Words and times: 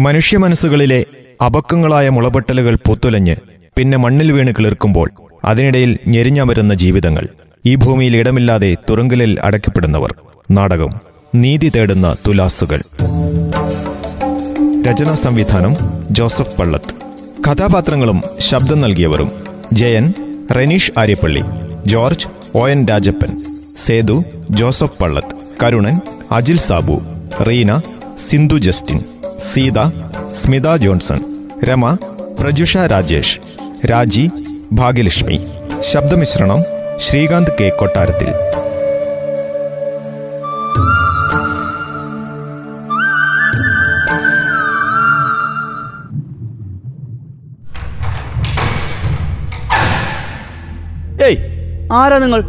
മനുഷ്യ 0.00 0.38
മനസ്സുകളിലെ 0.38 1.06
അപക്വങ്ങളായ 1.44 2.08
മുളപൊട്ടലുകൾ 2.08 2.74
പൂത്തുലഞ്ഞ് 2.74 3.36
പിന്നെ 3.76 3.98
മണ്ണിൽ 3.98 4.32
വീണ് 4.32 4.48
കിളിർക്കുമ്പോൾ 4.48 5.10
അതിനിടയിൽ 5.44 5.98
ഞെരിഞ്ഞമരുന്ന 6.06 6.74
ജീവിതങ്ങൾ. 6.74 7.28
ഈ 7.66 7.74
ഭൂമിയിൽ 7.74 8.16
ഇടമില്ലാതെ 8.16 8.76
തുറുങ്കലിൽ 8.90 9.38
അടയ്ക്കപ്പെടുന്നവർ. 9.42 10.14
നാടകം 10.50 10.90
നീതി 11.34 11.72
തേടുന്ന 11.76 12.16
തുലാസുകൾ. 12.26 12.80
രചനാ 14.86 15.14
സംവിധാനം 15.14 15.76
ജോസഫ് 16.10 16.58
പള്ളത്ത്. 16.58 16.94
കഥാപാത്രങ്ങളും 17.48 18.22
ശബ്ദം 18.38 18.80
നൽകിയവരും 18.80 19.30
Jayan 19.72 20.12
Renish 20.56 20.92
Aryappally 20.98 21.42
George 21.86 22.26
O 22.54 22.68
N 22.68 22.88
Rajappan 22.88 23.42
Sethu 23.86 24.24
Joseph 24.50 25.02
Pallath 25.02 25.36
Karunan 25.62 26.00
Ajil 26.32 26.58
Sabu 26.58 27.02
Reena 27.42 27.80
Sindhu 28.28 28.56
Justin. 28.56 29.00
Seetha 29.48 29.78
Smitha 30.34 30.76
Johnson 30.76 31.20
Rama 31.64 31.94
Prajusha 32.40 32.76
Rajesh 32.76 33.38
Raji 33.86 34.30
Bhagyalakshmi 34.72 35.38
ശബ്ദമിശ്രണം 35.80 36.60
ശ്രീകാന്ത് 36.98 37.50
കെ 37.60 37.68
കൊട്ടാരത്തിൽ. 37.68 38.30
ഏയ് 51.24 51.38
ആരാ 51.92 52.18
നിങ്ങൾ? 52.18 52.42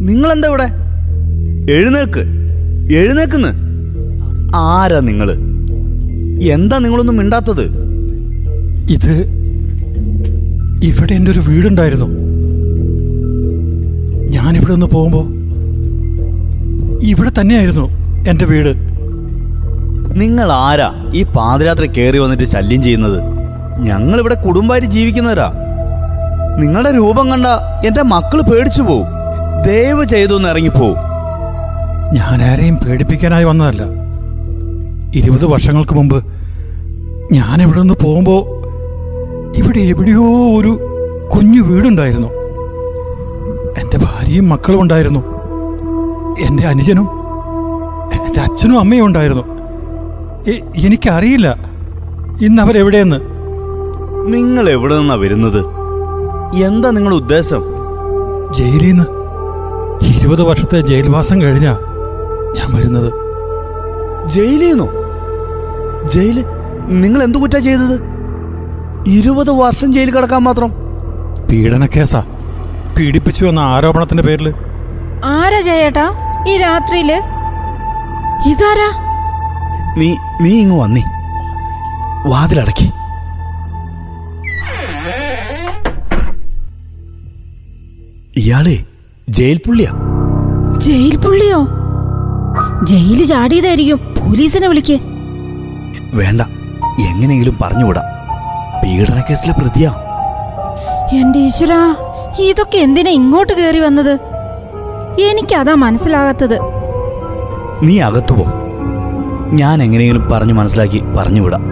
നിങ്ങളെന്താ 0.00 0.48
ഇവിടെ? 0.48 0.66
എഴുന്നേൽക്ക് 1.72 2.22
എഴുന്നേക്കുന്ന് 2.94 3.63
ആരാ 4.54 5.00
നിങ്ങൾ? 5.00 5.32
എന്താ 6.42 6.78
നിങ്ങളൊന്നും 6.78 7.16
മിണ്ടാത്തത്? 7.16 7.62
ഇത് 8.90 9.26
ഇവിടെ 10.82 11.12
എന്റെ 11.12 11.30
ഒരു 11.30 11.40
വീടുണ്ടായിരുന്നു. 11.40 12.06
ഞാനിവിടെ 14.30 14.72
നിന്ന് 14.72 14.86
പോകുമ്പോൾ 14.86 15.44
ഇവിടെ 17.02 17.30
തന്നെയായിരുന്നു 17.40 17.90
എന്റെ 18.28 18.44
വീട്. 18.44 18.74
നിങ്ങൾ 20.14 20.52
ആരാ 20.52 21.12
ഈ 21.14 21.22
പാതിരാത്രി 21.22 21.86
കയറി 21.86 22.18
വന്നിട്ട് 22.18 22.44
ശല്യം 22.44 22.82
ചെയ്യുന്നത്? 22.82 23.22
ഞങ്ങളിവിടെ 23.82 24.34
കുടുംബമായിട്ട് 24.34 24.88
ജീവിക്കുന്നവരാ. 24.88 25.52
നിങ്ങളുടെ 26.58 26.90
രൂപം 26.96 27.30
കണ്ട 27.30 27.46
എന്റെ 27.86 28.02
മക്കൾ 28.02 28.40
പേടിച്ചു 28.40 28.82
പോവും. 28.82 29.06
ദയവ് 29.66 30.04
ചെയ്തൊന്ന് 30.04 30.48
ഇറങ്ങിപ്പോവും. 30.48 30.96
ഞാൻ 32.12 32.42
ആരെയും 32.42 32.76
പേടിപ്പിക്കാനായി 32.76 33.44
വന്നതല്ല. 33.44 34.03
ഇരുപത് 35.14 35.46
വർഷങ്ങൾക്ക് 35.46 35.94
മുമ്പ് 35.94 36.24
ഞാനിവിടെ 37.32 37.80
നിന്ന് 37.80 37.94
പോകുമ്പോൾ 37.94 38.42
ഇവിടെ 39.58 39.78
എവിടെയോ 39.78 40.24
ഒരു 40.58 40.72
കുഞ്ഞു 41.34 41.62
വീടുണ്ടായിരുന്നു. 41.62 42.28
എന്റെ 43.78 43.96
ഭാര്യയും 43.96 44.48
മക്കളും 44.48 44.80
ഉണ്ടായിരുന്നു. 44.80 45.20
എന്റെ 46.46 46.66
അനുജനും 46.66 47.08
എന്റെ 48.14 48.40
അച്ഛനും 48.40 48.80
അമ്മയും 48.80 49.06
ഉണ്ടായിരുന്നു. 49.06 49.42
എനിക്കറിയില്ല 50.76 51.58
ഇന്ന് 52.42 52.62
അവരെവിടെയെന്ന്. 52.62 53.20
നിങ്ങൾ 54.32 54.70
എവിടെ 54.70 54.98
നിന്നാ 54.98 55.14
വരുന്നത്? 55.14 55.60
എന്താ 56.56 56.90
നിങ്ങളുടെ 56.90 57.16
ഉദ്ദേശം? 57.16 57.62
ജയിലിൽ 58.54 58.88
നിന്ന് 58.88 59.06
ഇരുപത് 60.04 60.42
വർഷത്തെ 60.42 60.80
ജയിൽവാസം 60.80 61.42
കഴിഞ്ഞാ 61.42 61.72
ഞാൻ 62.56 62.74
വരുന്നത്. 62.76 63.12
ജയിലിൽ 64.28 64.68
നിന്നോ 64.68 64.88
ജയിൽ? 66.10 66.44
നിങ്ങൾ 66.88 67.22
എന്തു 67.22 67.38
കുറ്റ 67.38 67.52
ചെയ്തത്? 67.52 68.00
ഇരുപത് 69.06 69.50
വർഷം 69.50 69.92
ജയിലിൽ 69.92 70.14
കിടക്കാൻ 70.14 70.42
മാത്രം. 70.42 70.72
പീഡന 71.52 71.86
കേസാ. 71.86 72.24
പീഡിപ്പിച്ചു 72.98 73.44
എന്ന 73.46 73.60
ആരോപണത്തിന്റെ 73.60 74.22
പേരിൽ 74.22 74.54
ആരാ 75.24 75.60
ജയേട്ടാ? 75.60 76.12
ഈ 76.48 76.56
രാത്രിയിൽ? 76.56 77.12
ഇതാരാ? 78.48 79.04
നീ 79.98 80.16
നീ 80.40 80.60
ഇങ്ങ് 80.60 80.80
വന്നേ. 80.80 81.02
വാതിലടക്കി. 82.26 82.90
ഇയാളെ 88.36 88.78
ജയിൽ 89.28 89.60
പുള്ളിയാ. 89.66 89.92
ജയിൽ 90.78 91.16
പുള്ളിയോ? 91.16 91.68
ജയിലിൽ 92.82 93.24
ചാടിയതായിരിക്കും. 93.24 93.96
പോലീസിനെ 93.96 94.68
വിളിക്ക്. 94.68 95.13
വേണ്ട. 96.14 96.40
എങ്ങനെയെങ്കിലും 97.08 97.58
പറഞ്ഞുവിടാം. 97.62 98.04
പീഡന 98.84 99.22
കേസിലെ 99.30 99.52
പ്രതിയാ. 99.52 99.94
എന്റെ 101.12 101.38
ഈശ്വരാ 101.38 101.96
ഇതൊക്കെ 102.38 102.78
എന്തിനാ 102.78 103.10
ഇങ്ങോട്ട് 103.10 103.52
കയറി 103.52 103.78
വന്നത്? 103.78 104.20
എനിക്കതാ 105.20 105.74
മനസ്സിലാകാത്തത്. 105.74 106.58
നീ 107.82 108.00
അകത്തു 108.00 108.32
പോ. 108.32 108.44
ഞാൻ 109.52 109.82
എങ്ങനെയെങ്കിലും 109.82 110.30
പറഞ്ഞു 110.30 110.52
മനസ്സിലാക്കി 110.52 111.02
പറഞ്ഞുവിടാം. 111.16 111.64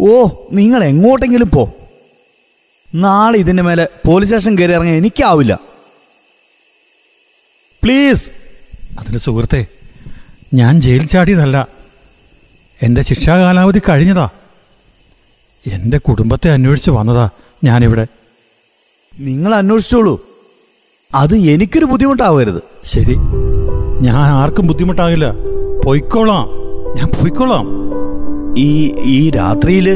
ഓ 0.00 0.28
നിങ്ങൾ 0.52 0.84
എങ്ങോട്ടെങ്കിലും 0.84 1.50
പോ. 1.50 1.68
നാളെ 2.94 3.38
ഇതിന്റെ 3.38 3.62
മേലെ 3.62 3.88
പോലീസ് 4.06 4.34
സ്റ്റേഷൻ 4.34 4.58
കയറി 4.58 4.72
ഇറങ്ങാൻ 4.72 4.96
എനിക്കാവില്ല. 4.96 5.75
പ്ലീസ്. 7.86 8.32
അതിന് 8.98 9.18
സുഹൃത്തെ 9.18 9.66
ഞാൻ 10.54 10.80
ജയിൽ 10.80 11.06
ചാടിയതല്ല. 11.06 11.68
എന്റെ 12.82 13.02
ശിക്ഷാകാലാവധി 13.02 13.80
കഴിഞ്ഞതാ. 13.88 14.28
എന്റെ 15.66 15.98
കുടുംബത്തെ 15.98 16.50
അന്വേഷിച്ച് 16.50 16.90
വന്നതാ 16.90 17.30
ഞാനിവിടെ. 17.64 18.06
നിങ്ങൾ 19.20 19.54
അന്വേഷിച്ചോളൂ. 19.54 20.20
അത് 21.14 21.36
എനിക്കൊരു 21.36 21.84
ബുദ്ധിമുട്ടാവരുത്. 21.84 22.62
ശരി. 22.84 23.14
ഞാൻ 24.00 24.16
ആർക്കും 24.16 24.66
ബുദ്ധിമുട്ടാകില്ല. 24.66 25.32
പൊയ്ക്കോളാം. 25.84 26.48
ഞാൻ 26.96 27.08
പൊയ്ക്കോളാം. 27.08 27.66
ഈ 28.58 28.94
ഈ 29.04 29.30
രാത്രിയിൽ 29.30 29.94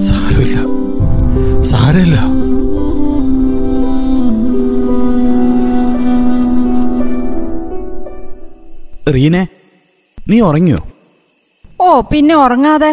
സാരമില്ല. 0.00 0.58
സാരമില്ല. 1.62 2.18
റീനെ 9.06 9.48
നീ 10.28 10.40
ഉറങ്ങിയോ? 10.40 10.80
ഓ 11.80 12.00
പിന്നെ 12.00 12.34
ഉറങ്ങാതെ. 12.34 12.92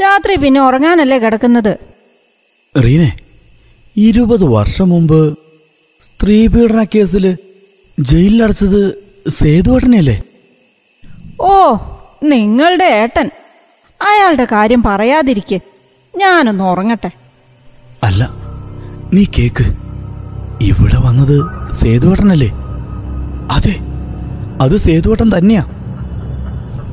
രാത്രി 0.00 0.36
പിന്നെ 0.36 0.60
ഉറങ്ങാനല്ലേ 0.60 1.18
കിടക്കുന്നത്. 1.18 1.78
റീനെ 2.84 3.16
ഇരുപത് 3.96 4.44
വർഷം 4.44 4.88
മുമ്പ് 4.88 5.36
സ്ത്രീ 6.02 6.46
പീഡന 6.46 6.84
കേസിൽ 6.94 7.36
ജയിലിലടച്ചത് 8.00 8.80
സേതുവേട്ടനല്ലേ 9.28 10.22
ഓ 11.40 11.76
നിങ്ങളുടെ 12.22 12.84
ഏട്ടൻ. 12.84 13.30
അയാളുടെ 14.00 14.44
കാര്യം 14.44 14.82
പറയാതിരിക്കെ. 14.82 15.60
ഞാനൊന്ന് 16.16 16.64
ഉറങ്ങട്ടെ. 16.64 17.10
അല്ല 18.04 18.30
നീ 19.12 19.24
കേക്ക്. 19.24 19.64
ഇവിടെ 20.60 20.96
വന്നത് 20.96 21.36
സേതുവേട്ടനല്ലേ 21.72 22.50
അതെ. 23.50 23.89
അത് 24.60 24.76
സേതുവട്ടം 24.76 25.38
തന്നെയാ. 25.38 25.64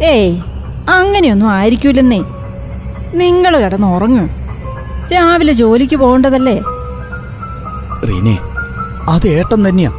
ഏയ് 0.03 0.41
അങ്ങനെയൊന്നും 0.89 1.49
ആയിരിക്കൂലെന്നേ. 1.49 2.23
നിങ്ങൾ 3.13 3.57
കിടന്ന് 3.57 3.87
ഉറങ്ങു 3.87 4.29
രാവിലെ 5.13 5.53
ജോലിക്ക് 5.53 5.95
പോകേണ്ടതല്ലേ? 5.95 6.61
റീനെ 8.07 8.37
അത് 9.09 9.27
ഏട്ടൻ 9.27 9.69
തന്നെയാ. 9.69 9.91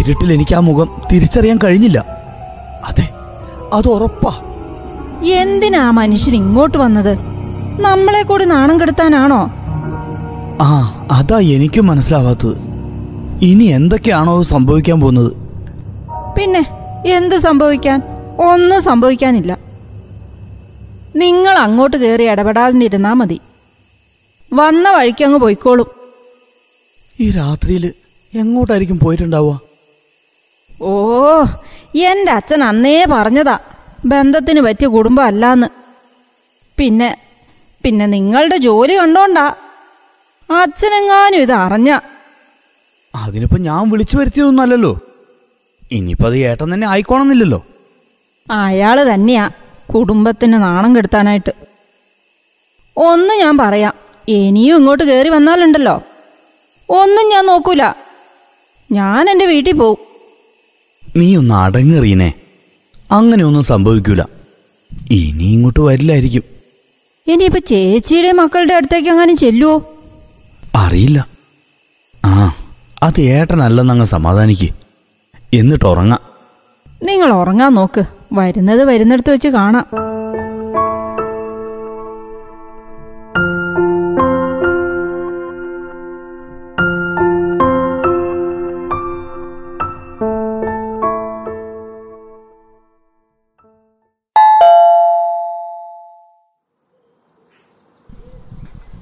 ഇരുട്ടിൽ 0.00 0.32
എനിക്ക് 0.32 0.54
ആ 0.54 0.58
മുഖം 0.58 0.88
തിരിച്ചറിയാൻ 1.12 1.58
കഴിഞ്ഞില്ല. 1.64 2.04
അതെ 2.88 3.08
അത് 3.72 3.88
ഉറപ്പാ. 3.88 4.32
എന്തിനാ 5.24 5.90
മനുഷ്യൻ 5.90 6.34
ഇങ്ങോട്ട് 6.34 6.78
വന്നത്? 6.78 7.18
നമ്മളെ 7.80 8.22
കൂടി 8.22 8.44
നാണം 8.44 8.80
കെടുത്താനാണോ? 8.80 9.50
ആ 10.60 11.06
അതാ 11.12 11.38
എനിക്കും 11.38 11.86
മനസ്സിലാവാത്തത്. 11.86 12.56
ഇനി 13.42 13.64
എന്തൊക്കെയാണോ 13.64 14.42
സംഭവിക്കാൻ 14.42 15.00
പോകുന്നത്? 15.00 15.32
പിന്നെ 16.38 16.73
എന്ത് 17.06 17.34
സംഭവിക്കാൻ? 17.34 18.02
ഒന്നും 18.38 18.82
സംഭവിക്കാനില്ല. 18.82 19.58
നിങ്ങൾ 21.16 21.58
അങ്ങോട്ട് 21.58 21.96
കയറി 21.96 22.22
ഇടപെടാതിരുന്നാ 22.22 23.12
മതി. 23.12 23.40
വന്ന 24.52 24.90
വഴിക്കങ്ങ് 24.90 25.38
പോയിക്കോളും. 25.38 25.86
ഈ 27.20 27.30
രാത്രിയിൽ 27.30 27.92
എങ്ങോട്ടായിരിക്കും 28.34 28.98
പോയിട്ടുണ്ടാവുക? 28.98 29.60
ഓ 30.82 31.44
എന്റെ 31.96 32.32
അച്ഛൻ 32.32 32.64
അന്നേ 32.64 33.04
പറഞ്ഞതാ 33.04 33.58
ബന്ധത്തിന് 34.04 34.60
പറ്റിയ 34.60 34.86
കുടുംബം 34.86 35.24
അല്ലാന്ന് 35.24 35.66
പിന്നെ 36.78 37.18
പിന്നെ 37.84 38.06
നിങ്ങളുടെ 38.06 38.56
ജോലി 38.56 38.92
കണ്ടോണ്ടാ. 38.92 39.54
അച്ഛനെങ്ങാനും 40.50 41.36
ഇത് 41.36 41.52
അറിഞ്ഞ. 41.52 42.00
അതിനിപ്പോ 43.14 43.58
ഞാൻ 43.58 43.90
വിളിച്ചു 43.90 44.16
വരുത്തിയതൊന്നുമല്ലല്ലോ 44.16 44.98
ഇനിയിപ്പോ 45.92 46.26
അത് 46.26 46.36
ഏട്ടൻ 46.36 46.74
തന്നെ 46.74 46.86
ആയിക്കോണമെന്നില്ലല്ലോ 46.86 47.66
അയാൾ 48.50 49.14
തന്നെയാ 49.14 49.50
കുടുംബത്തിന് 49.94 50.52
നാണം 50.52 50.96
കെടുത്താനായിട്ട്. 50.96 51.52
ഒന്ന് 52.96 53.34
ഞാൻ 53.34 53.58
പറയാം 53.58 53.94
ഇനിയും 54.28 54.76
ഇങ്ങോട്ട് 54.76 55.04
കയറി 55.04 55.28
വന്നാലുണ്ടല്ലോ. 55.28 56.02
ഒന്നും 56.90 57.28
ഞാൻ 57.28 57.46
നോക്കൂല. 57.46 57.82
ഞാൻ 58.92 59.30
എന്റെ 59.30 59.44
വീട്ടിൽ 59.44 59.72
പോവും. 59.72 59.98
നീ 61.16 61.36
ഒന്ന് 61.36 61.54
അടങ്ങെറിയനെ. 61.54 62.32
അങ്ങനെയൊന്നും 63.10 63.62
സംഭവിക്കൂല. 63.62 64.22
ഇനി 65.10 65.44
ഇങ്ങോട്ട് 65.44 65.80
വരില്ലായിരിക്കും. 65.80 66.42
ഇനിയിപ്പോ 67.26 67.58
ചേച്ചിയുടെ 67.58 68.32
മക്കളുടെ 68.32 68.74
അടുത്തേക്ക് 68.74 69.08
അങ്ങനെ 69.08 69.36
ചെല്ലുവോ? 69.36 69.94
അറിയില്ല. 70.74 71.28
ആ 72.24 72.56
അത് 73.02 73.20
ഏട്ടനല്ലെന്നങ്ങ് 73.20 74.04
സമാധാനിക്ക്. 74.04 74.83
എന്നിട്ട് 75.58 75.84
ഉറങ്ങാം 75.84 76.18
നിങ്ങൾ 77.02 77.32
ഉറങ്ങാൻ 77.32 77.74
നോക്ക്. 77.74 78.04
വരുന്നത് 78.32 78.84
വരുന്നിടത്ത് 78.84 79.32
വെച്ച് 79.32 79.48
കാണാം. 79.48 79.88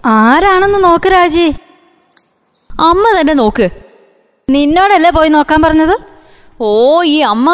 ആരാണെന്ന് 0.07 0.85
നോക്ക് 0.85 1.09
രാജി. 1.13 1.53
അമ്മ 2.81 3.21
തന്നെ 3.21 3.35
നോക്ക്. 3.35 3.69
നിന്നോടല്ലേ 4.51 5.11
പോയി 5.11 5.29
നോക്കാൻ 5.29 5.63
പറഞ്ഞത്? 5.63 6.12
ഓ 6.69 6.73
ഈ 7.15 7.19
അമ്മ. 7.33 7.49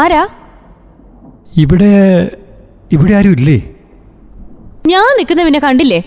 ആരാ? 0.00 0.22
ഇവിടെ 1.62 1.90
ഇവിടെ 2.92 3.12
ആരും 3.14 3.34
ഇല്ലേ? 3.38 3.58
ഞാൻ 4.92 5.08
നിൽക്കുന്ന 5.18 5.44
പിന്നെ 5.44 5.60
കണ്ടില്ലേ? 5.64 6.00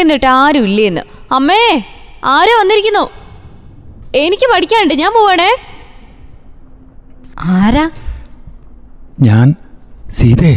എന്നിട്ട് 0.00 0.26
ആരും 0.26 0.66
ഇല്ലേന്ന്. 0.68 1.02
അമ്മേ 1.36 1.62
ആരോ 2.34 2.52
വന്നിരിക്കുന്നു? 2.60 3.04
എനിക്ക് 4.22 4.46
പഠിക്കാനുണ്ട്. 4.52 4.94
ഞാൻ 5.02 5.12
പോവണേ. 5.16 5.50
ആരാ? 7.56 7.84
ഞാൻ 9.28 9.48
സീതേ 10.18 10.52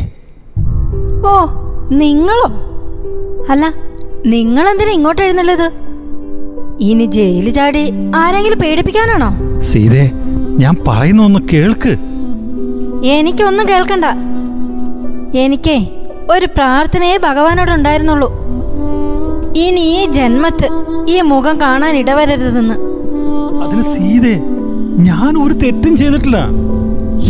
ഓ 1.29 1.33
നിങ്ങളോ? 2.01 2.47
അല്ല 3.51 3.65
നിങ്ങളെന്തിനാ 4.33 4.91
ഇങ്ങോട്ട് 4.97 5.21
എഴുന്നള്ളത് 5.21 5.67
ഇനി 6.79 7.05
ജയിലിൽ 7.05 7.49
ചാടി 7.49 7.91
ആരെങ്കിലും 8.15 8.59
പേടിപ്പിക്കാനാണോ? 8.59 9.59
സീതേ 9.59 10.11
ഞാൻ 10.59 10.75
പറയുന്ന 10.87 11.21
ഒന്ന് 11.21 11.39
കേൾക്ക്. 11.53 11.97
എനിക്കൊന്നും 13.05 13.69
കേൾക്കണ്ട. 13.69 14.05
എനിക്കേ 15.37 15.87
ഒരു 16.29 16.45
പ്രാർത്ഥനയെ 16.45 17.17
ഭഗവാനോട് 17.17 17.71
ഉണ്ടായിരുന്നുള്ളൂ 17.71 18.29
ഇനി 19.57 19.79
ഈ 19.79 20.11
ജന്മത്ത് 20.11 20.67
ഈ 21.09 21.21
മുഖം 21.21 21.61
കാണാൻ 21.61 21.95
ഇടവരരുതെന്ന്. 21.95 22.75
അതിന് 23.63 23.83
സീതേ 23.83 24.33
ഞാൻ 24.97 25.43
ഒരു 25.45 25.53
തെറ്റും 25.53 25.97
ചെയ്തിട്ടില്ല. 25.97 26.37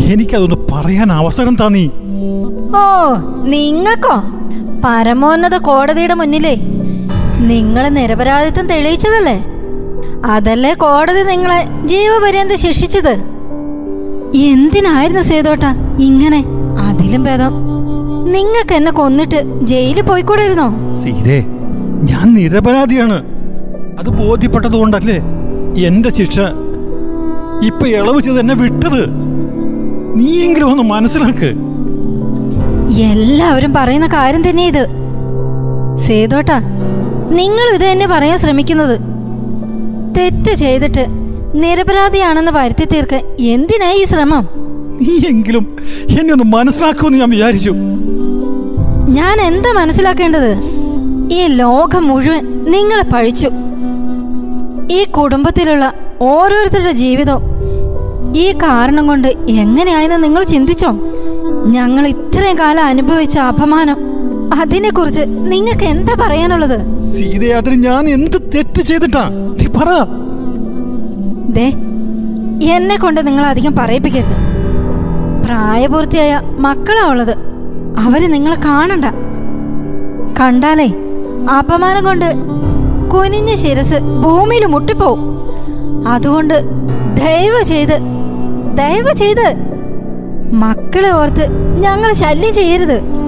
എനിക്കതൊന്ന് 0.05 0.55
പറയാൻ 0.71 1.11
അവസരം 1.11 1.55
താ 1.55 1.67
നീ. 1.67 1.89
ഓ 2.75 3.13
നിങ്ങൾക്കോ? 3.45 4.23
പരമോന്നത 4.85 5.57
കോടതിയുടെ 5.57 6.13
മുന്നിലേ 6.13 6.55
നിങ്ങൾ 7.51 7.87
നിരപരാധിത്വം 7.87 8.65
തെളിയിച്ചതല്ലേ? 8.67 9.37
അതല്ലേ 10.25 10.73
കോടതി 10.73 11.23
നിങ്ങളെ 11.23 11.59
ജീവപര്യന്തം 11.85 12.57
ശിക്ഷിച്ചത്? 12.57 13.13
എന്തിനായിരുന്നു 14.51 15.21
സേതോട്ട 15.21 15.65
ഇങ്ങനെ 15.99 16.39
അതിലും 16.87 17.23
ഭേദം? 17.23 17.53
നിങ്ങൾക്ക് 18.35 18.73
എന്നെ 18.75 18.91
കൊന്നിട്ട് 18.91 19.39
ജയിലിൽ 19.71 20.01
പോയിക്കൂടായിരുന്നോ? 20.01 20.67
സീതേ 21.01 21.39
ഞാൻ 22.09 22.25
നിരപരാധിയാണ്. 22.33 23.17
അത് 23.99 24.09
ബോധ്യപ്പെട്ടത് 24.21 24.75
കൊണ്ടല്ലേ 24.75 25.17
എന്റെ 25.87 26.09
ശിക്ഷ 26.09 26.39
ഇപ്പൊ 27.67 27.85
ഇളവ് 27.87 28.21
ചെയ്ത് 28.21 28.39
എന്നെ 28.39 28.55
വിട്ടത്? 28.55 29.01
നീയെങ്കിലും 30.19 30.71
ഒന്ന് 30.71 30.83
മനസ്സിലാക്ക്. 30.83 31.49
എല്ലാവരും 33.11 33.73
പറയുന്ന 33.73 34.07
കാര്യം 34.07 34.49
തന്നെ 34.49 34.65
ഇത്. 34.67 34.83
സേതോട്ട 36.07 36.51
നിങ്ങൾ 37.33 37.75
ഇത് 37.75 37.91
തന്നെ 37.91 38.07
പറയാൻ 38.07 38.37
ശ്രമിക്കുന്നത്. 38.37 38.99
തെറ്റ് 40.17 40.53
ചെയ്തിട്ട് 40.53 41.05
നിരപരാധിയാണെന്ന് 41.55 42.51
വരുത്തി 42.51 42.85
തീർക്കാൻ 42.85 43.23
എന്തിനായി 43.39 43.99
ഈ 43.99 44.03
ശ്രമം? 44.03 44.49
നീ 45.01 45.29
എങ്കിലും 45.29 45.77
എന്നെ 46.19 46.33
ഒന്ന് 46.33 46.45
മനസ്സിലാക്കുമെന്ന് 46.45 47.19
ഞാൻ 47.19 47.29
വിചാരിച്ചു. 47.29 47.69
ഞാൻ 49.09 49.41
എന്താ 49.41 49.71
മനസ്സിലാക്കേണ്ടത്? 49.71 50.57
ഈ 51.31 51.47
ലോകം 51.47 52.07
മുഴുവൻ 52.07 52.63
നിങ്ങളെ 52.71 53.03
പഴിച്ചു. 53.03 53.49
ഈ 54.91 55.03
കുടുംബത്തിലുള്ള 55.03 55.93
ഓരോരുത്തരുടെ 56.21 56.91
ജീവിതം 56.91 57.41
ഈ 58.35 58.51
കാരണം 58.51 59.07
കൊണ്ട് 59.07 59.27
എങ്ങനെയായെന്ന് 59.27 60.23
നിങ്ങൾ 60.23 60.43
ചിന്തിച്ചോ? 60.43 60.91
ഞങ്ങൾ 61.65 62.07
ഇത്രയും 62.07 62.59
കാലം 62.59 62.85
അനുഭവിച്ച 62.85 63.39
അപമാനം 63.39 64.12
അതിനെക്കുറിച്ച് 64.59 65.21
നിങ്ങൾക്ക് 65.27 65.83
എന്താ 65.83 66.17
പറയാനുള്ളത്? 66.21 67.03
സീതയാത്ര 67.13 67.69
ഞാൻ 67.69 68.05
എന്ത് 68.09 68.41
തെറ്റ് 68.55 68.81
ചെയ്തിട്ടാ? 68.81 69.29
നീ 69.29 69.67
പറ. 69.67 69.89
ദേ 71.49 71.67
എന്നെ 72.71 72.97
കൊണ്ട് 72.97 73.27
നിങ്ങൾ 73.27 73.45
അധികം 73.45 73.75
പറയിപ്പിക്കരുത്. 73.75 74.37
പ്രായപൂർത്തിയായ 75.45 76.41
മക്കളാ 76.59 77.09
ഉള്ളത്. 77.09 77.37
അവർ 77.97 78.31
നിങ്ങളെ 78.31 78.57
കാണണ്ട. 78.65 79.05
കണ്ടാലേ 80.39 80.87
അപമാനം 81.59 82.03
കൊണ്ട് 82.03 82.35
കുനിഞ്ഞ 83.09 83.53
ശിരസ് 83.53 83.95
ഭൂമിയിൽ 83.95 84.65
മുട്ടിപ്പോവും. 84.65 85.19
അതുകൊണ്ട് 86.07 86.61
ദയവ് 87.15 87.63
ചെയ്ത് 87.63 87.99
ദയവ് 88.77 89.13
ചെയ്ത് 89.17 89.55
മക്കളെ 90.53 91.11
ഓർത്ത് 91.11 91.47
ഞങ്ങളെ 91.79 92.13
ശല്യം 92.13 92.53
ചെയ്യരുത്. 92.53 93.22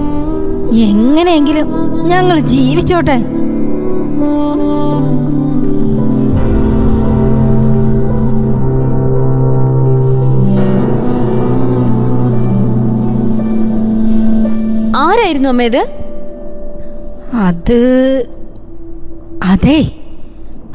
എങ്ങനെയെങ്കിലും 0.72 1.68
ഞങ്ങൾ 2.08 2.40
ജീവിച്ചോട്ടെ. 2.40 3.16
ആരായിരുന്നു 14.96 15.48
അമ്മേത് 15.48 15.88
അത് 17.34 17.80
അതെ. 19.44 19.92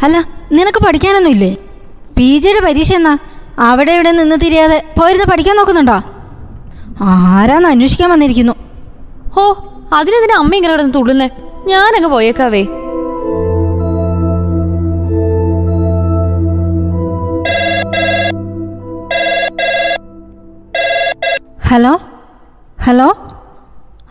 അല്ല 0.04 0.24
നിനക്ക് 0.52 0.86
പഠിക്കാനൊന്നുമില്ലേ? 0.86 1.58
പി 2.18 2.38
ജിയുടെ 2.38 2.66
പരീക്ഷ 2.66 2.94
എന്നാ? 2.94 3.18
അവിടെ 3.60 3.92
ഇവിടെ 3.92 4.12
നിന്ന് 4.12 4.36
തിരിയാതെ 4.46 4.84
പോയിരുന്ന് 5.00 5.32
പഠിക്കാൻ 5.32 5.56
നോക്കുന്നുണ്ടോ? 5.58 6.02
ആരാന്ന് 7.04 7.70
അന്വേഷിക്കാൻ 7.70 8.10
വന്നിരിക്കുന്നു. 8.10 8.54
ഹോ 9.34 9.71
അതിനെതിനെ 9.94 10.34
അമ്മ 10.34 10.56
ഇങ്ങനെ 10.56 10.74
കിടന്ന് 10.74 10.94
തുള്ളുന്നേ? 10.94 11.30
ഞാനങ്ങ് 11.68 12.10
പോയേക്കാവേ. 12.10 12.64
ഹലോ? 21.68 22.02
ഹലോ? 22.82 23.18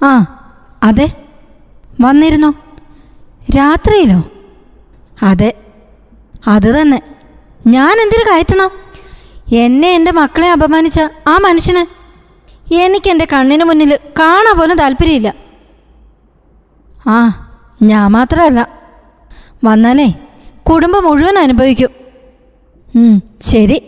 ആ 0.03 0.11
അതെ. 0.83 1.13
വന്നിരുന്നു. 2.01 2.55
രാത്രിയിലോ? 3.57 4.25
അതെ. 5.23 5.55
അത് 6.47 6.81
തന്നെ. 6.81 7.03
ഞാൻ 7.67 8.01
എന്തിനു 8.01 8.31
കയറ്റണം? 8.31 8.71
എന്നെ 9.53 9.95
എന്റെ 9.95 10.13
മക്കളെ 10.13 10.51
അപമാനിച്ച 10.51 11.01
ആ 11.27 11.39
മനുഷ്യന് 11.39 12.01
എനിക്ക് 12.75 13.11
എന്റെ 13.11 13.27
കണ്ണിന് 13.33 13.65
മുന്നിൽ 13.65 13.99
കാണാൻ 14.19 14.59
പോലും 14.59 14.79
താല്പര്യമില്ല. 14.79 15.35
ആ 17.12 17.17
ഞാൻ 17.90 18.05
മാത്രമല്ല 18.17 18.61
വന്നാലേ 19.67 20.09
കുടുംബം 20.69 21.02
മുഴുവൻ 21.05 21.37
അനുഭവിക്കും. 21.45 21.93
ശരി. 23.50 23.79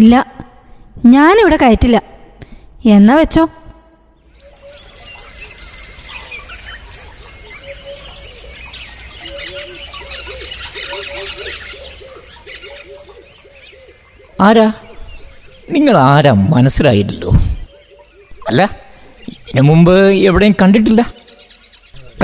ഇല്ല 0.00 0.14
ഞാനിവിടെ 1.14 1.56
കയറ്റില്ല. 1.62 1.98
എന്നാ 2.96 3.14
വെച്ചോ? 3.20 3.44
ആരാ? 14.46 14.64
നിങ്ങൾ 15.74 15.94
ആരാ? 16.12 16.32
മനസ്സിലായില്ലല്ലോ. 16.54 17.30
അല്ല 18.48 18.62
ഇതിനു 19.32 19.62
മുമ്പ് 19.68 19.94
എവിടെയും 20.28 20.54
കണ്ടിട്ടില്ല. 20.62 21.02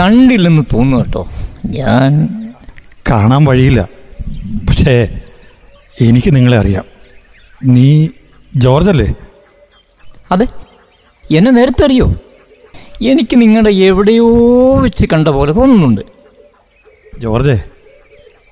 കണ്ടില്ലെന്ന് 0.01 0.63
തോന്നുന്നു 0.73 1.05
കേട്ടോ. 1.05 1.29
ഞാൻ 1.67 2.29
കാണാൻ 3.11 3.45
വഴിയില്ല. 3.45 3.89
പക്ഷേ 4.69 5.21
എനിക്ക് 6.01 6.37
നിങ്ങളെ 6.37 6.59
അറിയാം. 6.59 6.85
നീ 7.65 8.09
ജോർജ് 8.57 8.91
അല്ലേ? 8.91 9.15
അതെ. 10.31 10.47
എന്നെ 11.31 11.51
നേരത്തെ 11.51 11.85
അറിയോ? 11.85 12.15
എനിക്ക് 13.03 13.41
നിങ്ങളുടെ 13.41 13.71
എവിടെയോ 13.71 14.27
വെച്ച് 14.81 15.07
കണ്ട 15.07 15.29
പോലെ 15.29 15.53
തോന്നുന്നുണ്ട്. 15.53 16.01
ജോർജെ 17.19 17.65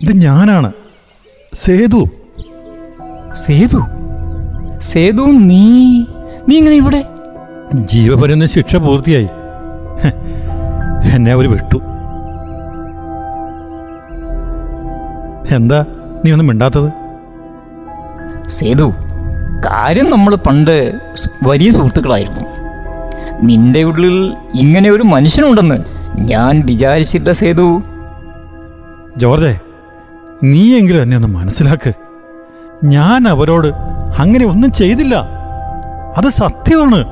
ഇത് 0.01 0.13
ഞാനാണ്. 0.17 0.73
സേതു. 1.55 2.09
സേതു? 3.33 3.81
സേതു 4.79 5.23
നീ 5.23 5.65
നീ 6.49 6.57
ഇങ്ങനെ 6.57 6.77
ഇവിടെ? 6.77 7.05
ജീവപര്യന്ത 7.75 8.45
ശിക്ഷ 8.45 8.77
പൂർത്തിയായി. 8.77 9.29
എന്നെ 11.15 11.33
അവർ 11.33 11.51
വിട്ടു. 11.51 11.77
എന്താ 15.55 15.87
നീ 16.25 16.33
ഒന്നും 16.33 16.47
മിണ്ടാത്തത്? 16.47 16.93
സേതു 18.49 18.93
കാര്യം 19.67 20.11
നമ്മൾ 20.11 20.35
പണ്ട് 20.37 21.01
വലിയ 21.43 21.71
സുഹൃത്തുക്കളായിരുന്നു. 21.71 22.41
നിന്റെ 23.43 23.83
ഉള്ളിൽ 23.83 24.37
ഇങ്ങനെ 24.55 24.91
ഒരു 24.91 25.03
മനുഷ്യനുണ്ടെന്ന് 25.03 25.85
ഞാൻ 26.19 26.63
വിചാരിച്ചില്ല 26.67 27.33
സേതു. 27.33 27.83
ജോർജെ 29.17 29.59
നീയെങ്കിലും 30.45 31.03
എന്നെ 31.03 31.17
ഒന്ന് 31.17 31.29
മനസ്സിലാക്ക്. 31.29 31.93
ഞാൻ 32.85 33.29
അവരോട് 33.29 33.69
അങ്ങനെ 34.19 34.45
ഒന്നും 34.47 34.73
ചെയ്തില്ല. 34.73 35.15
അത് 36.17 36.25
സത്യമാണ്. 36.25 37.05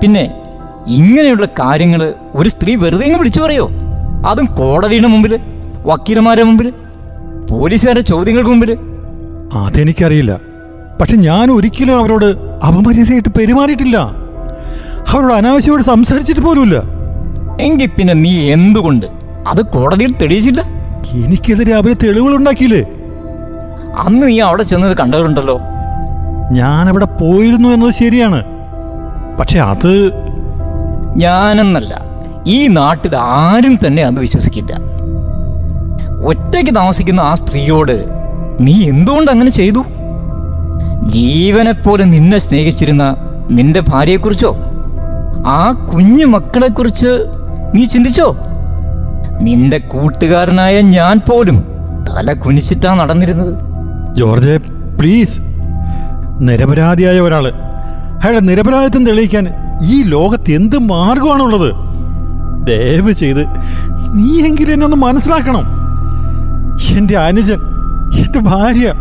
പിന്നെ 0.00 0.39
ഇങ്ങനെയുള്ള 0.86 1.46
കാര്യങ്ങൾ 1.46 2.14
ഒരു 2.34 2.48
സ്ത്രീ 2.48 2.74
വെറുതെ 2.74 3.04
അങ്ങ് 3.06 3.18
വിളിച്ചു 3.18 3.40
പറയോ? 3.40 3.70
അതും 4.26 4.46
കോടതിയുടെ 4.46 5.06
മുമ്പിൽ 5.06 5.40
വക്കീലന്മാരുടെ 5.86 6.44
മുമ്പിൽ 6.44 6.72
പോലീസുകാരുടെ 7.50 8.04
ചോദ്യങ്ങൾക്ക് 8.04 8.50
മുമ്പിൽ 8.50 8.78
അതെനിക്കറിയില്ല. 9.54 10.40
പക്ഷെ 11.00 11.16
ഞാൻ 11.16 11.50
ഒരിക്കലും 11.50 11.98
അവരോട് 11.98 12.24
അപമര്യാദയായിട്ട് 12.66 13.28
പെരുമാറിയിട്ടില്ല. 13.28 13.96
അവരോട് 15.08 15.32
അനാവശ്യമായിട്ട് 15.32 15.86
സംസാരിച്ചിട്ട് 15.86 16.40
പോലുമില്ല. 16.40 16.82
എങ്കിൽ 17.60 17.86
പിന്നെ 17.86 18.14
നീ 18.14 18.52
എന്തുകൊണ്ട്? 18.52 19.06
അത് 19.46 19.62
കോടതിയിൽ 19.62 20.12
തെളിയിച്ചില്ല? 20.12 20.60
എനിക്കെതിരെ 21.14 21.74
അവർ 21.74 21.92
തെളിവുകൾ 21.92 22.36
ഉണ്ടാക്കിയില്ലേ? 22.36 22.82
അന്ന് 23.98 24.26
നീ 24.26 24.40
അവിടെ 24.40 24.62
ചെന്നത് 24.62 24.96
കണ്ടവരുണ്ടല്ലോ. 24.96 25.60
അവിടെ 26.88 27.04
പോയിരുന്നു 27.04 27.68
എന്നത് 27.68 27.90
ശരിയാണ്. 27.90 28.44
പക്ഷെ 29.40 29.58
അത് 29.60 30.12
ഞാനെന്നല്ല 31.16 32.00
ഈ 32.46 32.66
നാട്ടിൽ 32.66 33.16
ആരും 33.16 33.78
തന്നെ 33.86 34.02
അത് 34.02 34.20
വിശ്വസിക്കില്ല. 34.20 34.76
ഒറ്റയ്ക്ക് 36.26 36.74
താമസിക്കുന്ന 36.74 37.20
ആ 37.20 37.34
സ്ത്രീയോട് 37.34 38.06
നീ 38.60 38.88
എന്തുകൊണ്ട് 38.88 39.30
അങ്ങനെ 39.30 39.50
ചെയ്തു? 39.50 39.84
ജീവനെപ്പോലെ 41.06 42.04
നിന്നെ 42.04 42.38
സ്നേഹിച്ചിരുന്ന 42.38 43.16
നിന്റെ 43.50 43.82
ഭാര്യയെക്കുറിച്ചോ? 43.88 44.56
ആ 45.46 45.90
കുഞ്ഞു 45.94 46.24
മക്കളെക്കുറിച്ച് 46.24 47.24
നീ 47.74 47.84
ചിന്തിച്ചോ? 47.84 48.36
നിന്റെ 49.40 49.78
കൂട്ടുകാരനായ 49.78 50.80
ഞാൻ 50.80 51.20
പോലും 51.30 51.64
തല 52.08 52.32
കുനിച്ചിട്ടാ 52.32 52.94
നടന്നിരുന്നത്. 52.94 53.54
ജോർജെ 54.16 54.56
പ്ലീസ്. 55.00 55.40
നിരപരാധിയായ 56.40 57.20
ഒരാൾ. 57.20 57.48
അയാളുടെ 58.22 58.40
നിരപരാധിത്വം 58.40 59.06
തെളിയിക്കാൻ 59.06 59.59
ഈ 59.82 60.02
ലോകത്ത് 60.02 60.50
എന്ത് 60.50 60.78
മാർഗമാണുള്ളത്? 60.78 61.74
ദയവ് 62.66 63.12
ചെയ്ത് 63.12 63.46
നീയെങ്കിലും 64.14 64.72
എന്നെ 64.72 64.84
ഒന്ന് 64.84 64.96
മനസ്സിലാക്കണം. 64.96 65.80
എന്റെ 66.96 67.16
അനുജൻ 67.16 67.58
എന്റെ 68.14 68.40
ഭാര്യ 68.40 68.94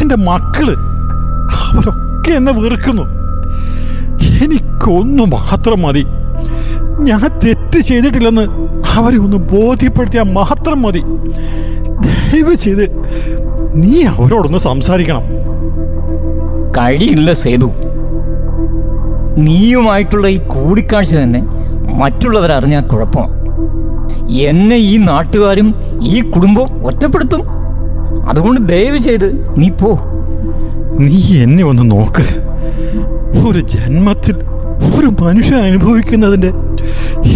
എന്റെ 0.00 0.16
മക്കൾ 0.16 0.76
അവരൊക്കെ 1.70 2.30
എന്നെ 2.30 2.52
വെറുക്കുന്നു. 2.52 3.02
എനിക്കൊന്നു 4.44 5.22
മാത്രം 5.22 5.82
മതി. 5.82 6.06
ഞാൻ 6.98 7.38
തെറ്റ് 7.44 7.78
ചെയ്തിട്ടില്ലെന്ന് 7.78 8.42
അവരെ 8.94 9.18
ഒന്ന് 9.18 9.36
ബോധ്യപ്പെടുത്തിയാൽ 9.36 10.32
മാത്രം 10.32 10.82
മതി. 10.82 11.02
ദയവ് 12.00 12.54
ചെയ്ത് 12.54 13.02
നീ 13.74 14.02
അവരോടൊന്ന് 14.04 14.58
സംസാരിക്കണം. 14.58 15.22
കഴിയില്ല 16.78 17.32
സേതു. 17.32 17.72
നീയുമായിട്ടുള്ള 19.38 20.28
ഈ 20.28 20.38
കൂടിക്കാഴ്ച 20.38 21.14
തന്നെ 21.14 21.42
മറ്റുള്ളവർ 21.94 22.52
അറിഞ്ഞാൽ 22.52 22.82
കുഴപ്പമാണ് 22.82 23.36
എന്നെ 24.30 24.76
ഈ 24.76 24.96
നാട്ടുകാരും 24.96 25.74
ഈ 26.02 26.30
കുടുംബവും 26.30 26.86
ഒറ്റപ്പെടുത്തും. 26.86 27.42
അതുകൊണ്ട് 28.28 28.68
ദയവ് 28.68 28.98
ചെയ്ത് 28.98 29.60
നീ 29.60 29.68
പോ. 29.68 29.98
നീ 30.98 31.42
എന്നെ 31.42 31.64
ഒന്ന് 31.64 31.90
നോക്ക്. 31.90 32.46
ഒരു 33.48 33.60
ജന്മത്തിൽ 33.60 34.34
ഒരു 34.98 35.24
മനുഷ്യൻ 35.24 35.58
അനുഭവിക്കുന്നതിന്റെ 35.58 36.48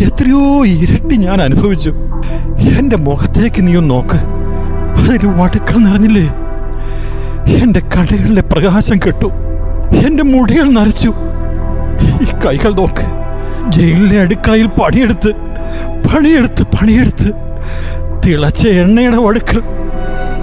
എത്രയോ 0.06 0.66
ഇരട്ടി 0.66 1.16
ഞാൻ 1.16 1.42
അനുഭവിച്ചു. 1.42 1.94
എന്റെ 2.78 2.96
മുഖത്തേക്ക് 2.96 3.66
നീ 3.66 3.76
ഒന്ന് 3.76 3.90
നോക്ക്. 3.90 4.16
അതിൽ 5.10 5.26
വടുക്കൾ 5.26 5.78
നിറഞ്ഞില്ലേ? 5.78 6.34
എന്റെ 7.54 7.80
കടകളിലെ 7.80 8.42
പ്രകാശം 8.42 8.98
കെട്ടു. 8.98 9.26
എന്റെ 10.06 10.22
മുടികൾ 10.22 10.64
നരച്ചു. 10.72 11.14
ഈ 12.02 12.26
കൈകൾ 12.46 12.72
നോക്ക്. 12.72 13.04
ജയിലിലെ 13.72 14.20
അടുക്കളയിൽ 14.20 14.66
പണിയെടുത്ത് 14.66 15.32
പണിയെടുത്ത് 16.08 16.62
പണിയെടുത്ത് 16.62 17.32
തിളച്ച 18.26 18.66
എണ്ണയുടെ 18.66 19.16
വടുക്കൾ 19.16 19.60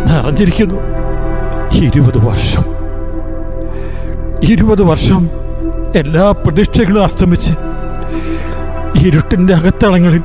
നിറഞ്ഞിരിക്കുന്നു. 0.08 0.76
ഇരുപത് 1.86 2.18
വർഷം. 2.18 2.78
ഇരുപത് 4.44 4.82
വർഷം 4.82 5.30
എല്ലാ 5.96 6.32
പ്രതീക്ഷകളും 6.32 7.04
അസ്തമിച്ച് 7.04 7.52
ഇരുട്ടിന്റെ 9.06 9.54
അകത്തളങ്ങളിൽ 9.54 10.24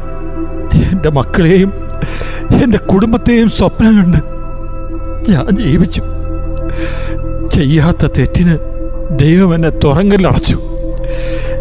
എന്റെ 0.74 1.10
മക്കളെയും 1.10 1.72
എന്റെ 2.62 2.78
കുടുംബത്തെയും 2.78 3.50
സ്വപ്നം 3.50 3.96
കണ്ട് 3.96 4.18
ഞാൻ 5.30 5.56
ജീവിച്ചു. 5.56 6.02
ചെയ്യാത്ത 7.50 8.06
തെറ്റിന് 8.18 8.58
ദൈവം 9.18 9.54
എന്നെ 9.54 9.68
തുറങ്കലടച്ചു 9.68 10.71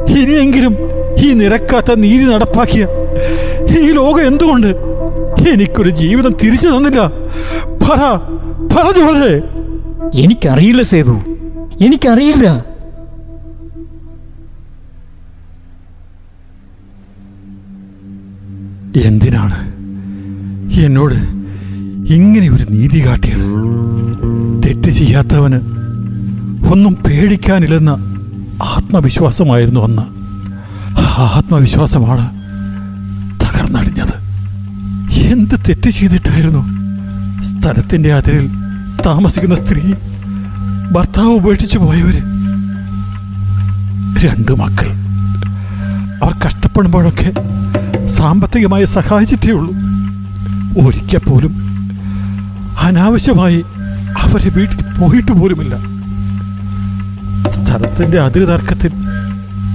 ഇനിയെങ്കിലും 0.09 0.77
ഈ 1.23 1.33
നിരക്കാത്ത 1.33 1.95
നീതി 1.95 2.23
നടപ്പാക്കിയ 2.23 2.87
ഈ 3.79 3.91
ലോകം 3.91 4.27
എന്തുകൊണ്ട് 4.27 4.67
എനിക്കൊരു 5.49 5.89
ജീവിതം 5.89 6.33
തിരിച്ചു 6.43 6.67
തന്നില്ല? 6.67 7.11
പറ 7.83 7.99
പറ 8.73 8.91
ജോർജേ 8.91 9.33
എനിക്കറിയില്ല 10.21 10.81
സേതു. 10.81 11.15
എനിക്കറിയില്ല. 11.81 12.71
എന്തിനാണ് 19.05 19.71
എന്നോട് 20.81 21.15
ഇങ്ങനെ 22.13 22.49
ഒരു 22.51 22.65
നീതി 22.69 23.05
കാട്ടിയത്? 23.05 23.45
തെറ്റ് 24.65 24.89
ചെയ്യാത്തവന് 24.89 25.59
ഒന്നും 26.73 26.97
പേടിക്കാനില്ലെന്ന 27.07 28.10
ആത്മവിശ്വാസമായിരുന്നു 28.61 29.79
അന്ന്. 29.79 30.01
ആത്മവിശ്വാസമാണ് 31.21 32.29
തകർന്നടിഞ്ഞത്. 33.41 34.13
എന്ത് 35.13 35.59
തെറ്റ് 35.69 35.89
ചെയ്തിട്ടായിരുന്നു? 35.89 36.81
സ്ഥലത്തിന്റെ 37.41 38.13
അതിരിൽ 38.13 38.49
താമസിക്കുന്ന 39.05 39.55
സ്ത്രീ 39.55 39.93
ഭർത്താവ് 40.91 41.27
ഉപേക്ഷിച്ചു 41.27 41.77
പോയവര്. 41.77 42.21
രണ്ട് 44.25 44.51
മക്കൾ. 44.51 44.91
അവർ 46.23 46.35
കഷ്ടപ്പെടുമ്പോഴൊക്കെ 46.45 47.33
സാമ്പത്തികമായി 48.07 48.85
സഹായിച്ചിട്ടേ 48.85 49.51
ഉള്ളൂ. 49.51 49.73
ഒരിക്കൽ 50.87 51.29
പോലും 51.29 51.53
അനാവശ്യമായി 52.81 53.65
അവരെ 54.21 54.49
വീട്ടിൽ 54.49 54.99
പോയിട്ട് 54.99 55.31
പോലുമില്ല. 55.31 55.90
സ്ഥലത്തിന്റെ 57.51 58.19
അതിര് 58.19 58.47
തർക്കത്തിൽ 58.47 58.91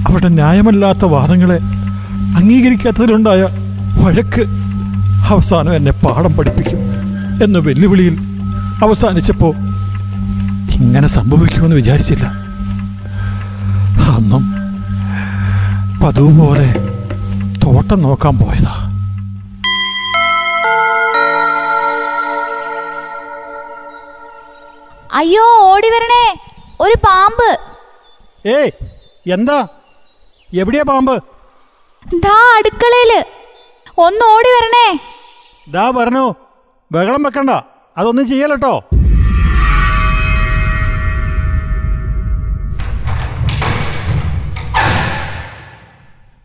അവരുടെ 0.07 0.27
ന്യായമല്ലാത്ത 0.27 1.05
വാദങ്ങളെ 1.05 1.59
അംഗീകരിക്കാത്തതിലുണ്ടായ 2.37 3.47
വഴക്ക് 4.03 4.41
അവസാനം 5.27 5.75
എന്നെ 5.75 5.91
പാഠം 5.91 6.33
പഠിപ്പിക്കും 6.33 6.79
എന്ന 7.43 7.57
വെല്ലുവിളിയിൽ 7.57 8.19
അവസാനിച്ചപ്പോൾ 8.81 9.55
ഇങ്ങനെ 10.71 11.07
സംഭവിക്കുമെന്ന് 11.07 11.75
വിചാരിച്ചില്ല. 11.75 12.25
അന്നും 14.15 14.43
പതുപോലെ 16.03 16.37
പോലെ 16.37 16.73
തോട്ടം 17.65 18.01
നോക്കാൻ 18.01 18.37
പോയതാ. 18.37 18.83
അയ്യോ 25.13 25.43
ഓടി 25.43 25.87
വരണേ. 25.87 26.37
ഒരു 26.79 26.93
പാമ്പ്. 27.07 27.66
ഏയ് 28.45 28.71
എന്താ? 29.27 29.67
എവിടെയാ 30.53 30.83
പാമ്പ്? 30.83 31.23
ദാ 32.15 32.57
അടുക്കളയിൽ. 32.57 33.25
ഒന്ന് 33.97 34.25
ഓടി 34.25 34.49
വരണേ. 34.49 34.99
ദാ 35.69 35.91
പറഞ്ഞു 35.91 36.35
ബഹളം 36.91 37.23
വെക്കണ്ട. 37.23 37.49
അതൊന്നും 37.97 38.27
ചെയ്യലട്ടോ. 38.27 38.83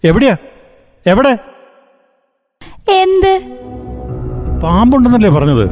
എവിടെയാ? 0.04 0.37
എവിടെ? 1.06 1.38
എന്ത്? 2.88 3.32
പാമ്പുണ്ടെന്നല്ലേ 4.62 5.30
പറഞ്ഞത്? 5.30 5.66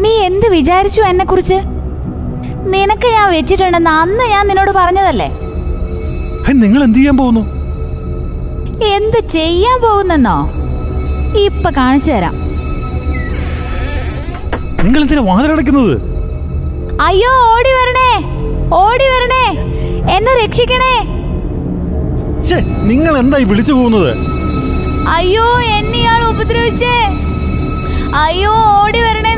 നീ 0.00 0.10
എന്ത് 0.10 0.46
വിചാരിച്ചു 0.46 1.02
എന്നെ 1.02 1.24
കുറിച്ച് 1.24 1.54
നിനക്ക് 2.72 3.08
ഞാൻ 3.16 3.30
വെച്ചിട്ടുണ്ടെന്ന് 3.30 3.90
അന്ന് 4.02 4.24
ഞാൻ 4.34 4.48
നിന്നോട് 4.48 4.70
പറഞ്ഞതല്ലേ? 4.70 5.28
നിങ്ങൾ 6.62 6.80
എന്ത് 6.84 6.98
ചെയ്യാൻ 6.98 7.16
പോകുന്നു? 7.16 7.42
എന്ത് 8.94 9.18
ചെയ്യാൻ 9.34 9.78
പോകുന്നെന്നോ? 9.84 10.36
ഇപ്പൊ 11.46 11.70
കാണിച്ചു 11.76 12.10
തരാം. 12.12 12.34
നിങ്ങൾ 14.84 15.00
എന്തിനാ 15.02 15.22
വാതിലടക്കുന്നത് 15.30 15.94
അയ്യോ 17.06 17.32
ഓടി 17.52 17.72
വരണേ 17.78 18.10
ഓടി 18.80 19.06
വരണേ 19.12 19.44
എന്നെ 20.16 20.32
രക്ഷിക്കണേ. 20.44 20.94
നിങ്ങൾ 22.90 23.12
എന്തായി 23.18 23.44
വിളിച്ചു 23.44 23.72
പോകുന്നത്? 23.72 24.10
അയ്യോ 25.16 25.46
എന്നെ 25.78 25.98
ഇയാൾ 25.98 26.22
ഉപദ്രവിച്ചേ. 26.28 26.94
അയ്യോ 28.24 28.52
ഓടി 28.80 29.00
വരണേ 29.06 29.32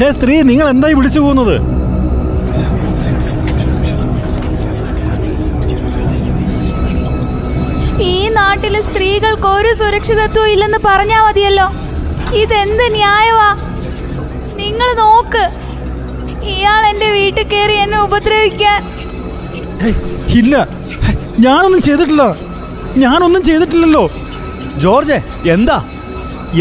ഹേ 0.00 0.08
സ്ത്രീ 0.10 0.34
നിങ്ങൾ 0.42 0.66
എന്തായി 0.68 0.94
വിളിച്ചു 0.94 1.20
പോകുന്നത്? 1.20 1.56
ഈ 8.10 8.28
നാട്ടിൽ 8.28 8.80
സ്ത്രീകൾക്ക് 8.80 9.46
ഒരു 9.46 9.70
സുരക്ഷിതത്വം 9.74 10.48
ഇല്ലെന്ന് 10.54 10.78
പറഞ്ഞാ 10.84 11.18
മതിയല്ലോ. 11.24 11.66
ഇതെന്ത് 12.42 12.84
ന്യായവാ? 12.96 13.48
നിങ്ങൾ 14.60 14.88
നോക്ക്. 15.02 15.44
ഇയാൾ 16.52 16.82
എന്റെ 16.90 17.08
വീട്ടിൽ 17.10 17.46
കയറി 17.48 17.76
എന്നെ 17.84 17.98
ഉപദ്രവിക്കാൻ. 18.02 18.80
ഇല്ല. 20.40 20.54
ഞാനൊന്നും 21.46 21.80
ചെയ്തിട്ടില്ല. 21.82 22.24
ഞാനൊന്നും 22.96 23.42
ചെയ്തിട്ടില്ലല്ലോ. 23.48 24.04
ജോർജ് 24.84 25.18
എന്താ? 25.54 25.78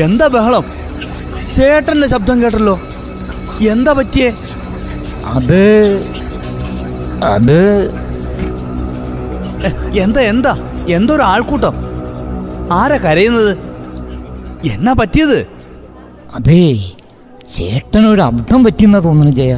എന്താ 0.06 0.28
ബഹളം? 0.28 0.66
ചേട്ടന്റെ 1.56 2.08
ശബ്ദം 2.08 2.38
കേട്ടല്ലോ. 2.44 2.76
എന്താ 3.66 3.94
പറ്റിയേ? 3.94 4.36
അത് 5.26 5.62
അത് 7.24 7.94
എന്താ 10.00 10.22
എന്താ? 10.22 10.58
എന്തൊരു 10.88 11.22
ആൾക്കൂട്ടം? 11.22 11.74
ആരാ 12.72 12.98
കരയുന്നത്? 12.98 13.58
എന്നാ 14.68 14.94
പറ്റിയത്? 14.94 15.48
അതേ 16.36 16.92
ചേട്ടനൊരു 17.56 18.22
അബദ്ധം 18.22 18.64
പറ്റിയെന്നാ 18.64 19.00
തോന്നുന്നു 19.00 19.32
ജയ. 19.32 19.54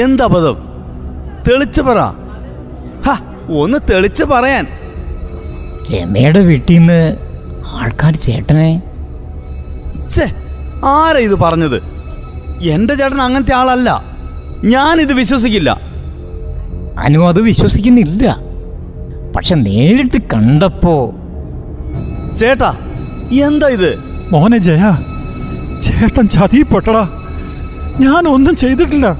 എന്താ 0.00 0.26
പദം 0.26 0.56
തെളിച്ചു 1.48 1.82
പറ. 1.82 2.00
ഒന്ന് 3.50 3.78
തെളിച്ചു 3.90 4.24
പറയാൻ. 4.24 4.66
രമയുടെ 5.92 6.40
വീട്ടിൽ 6.40 6.78
നിന്ന് 6.78 7.16
ആൾക്കാർ 7.66 8.16
ചേട്ടനെ 8.16 8.82
ആരാ 10.84 11.18
ഇത് 11.18 11.34
പറഞ്ഞത്? 11.34 11.89
എന്റെ 12.62 12.94
ചേട്ടൻ 12.94 13.22
അങ്ങനത്തെ 13.22 13.54
ആളല്ല. 13.54 14.04
ഞാൻ 14.64 15.00
ഇത് 15.00 15.12
വിശ്വസിക്കില്ല. 15.12 15.80
അനു 16.98 17.28
അത് 17.28 17.40
വിശ്വസിക്കുന്നില്ല. 17.40 18.38
പക്ഷെ 19.36 19.54
നേരിട്ട് 19.54 20.18
കണ്ടപ്പോ 20.18 21.14
ചേട്ടാ 22.36 22.78
എന്താ 23.32 23.66
ഇത്? 23.66 23.98
മോനെ 24.32 24.58
ജയ 24.58 24.96
ചേട്ടൻ 25.82 26.28
ചതിപ്പെട്ടടാ 26.28 27.08
ഞാൻ 28.00 28.28
ഒന്നും 28.28 28.56
ചെയ്തിട്ടില്ല. 28.56 29.16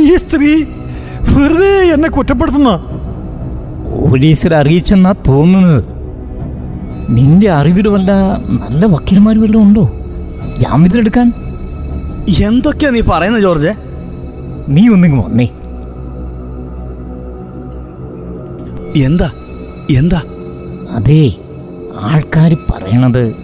ഈ 0.00 0.16
സ്ത്രീ 0.16 0.64
വെറുതെ 1.20 1.92
എന്നെ 1.94 2.08
കുറ്റപ്പെടുത്തുന്ന. 2.08 2.70
പോലീസിൽ 3.90 4.54
അറിയിച്ചെന്നാ 4.54 5.14
തോന്നുന്നത്. 5.26 5.84
നിന്റെ 7.08 7.50
അറിവിൽ 7.50 7.88
വല്ല 7.88 8.12
നല്ല 8.48 8.86
വക്കീലന്മാർ 8.86 9.40
വല്ലതും 9.42 9.62
ഉണ്ടോ? 9.62 9.92
ജാമ്യത്തിലെടുക്കാൻ 10.58 11.32
എന്തൊക്കെയാ 12.28 12.90
നീ 12.90 13.00
പറയുന്നത് 13.00 13.42
ജോർജ് 13.42 13.72
നീ 14.68 14.88
ഒന്നിങ്ങ് 14.88 15.24
വന്നേ 15.24 15.48
എന്താ? 19.04 19.30
എന്താ? 19.90 20.22
അതേ 20.90 21.32
ആൾക്കാർ 22.00 22.56
പറയണത് 22.70 23.34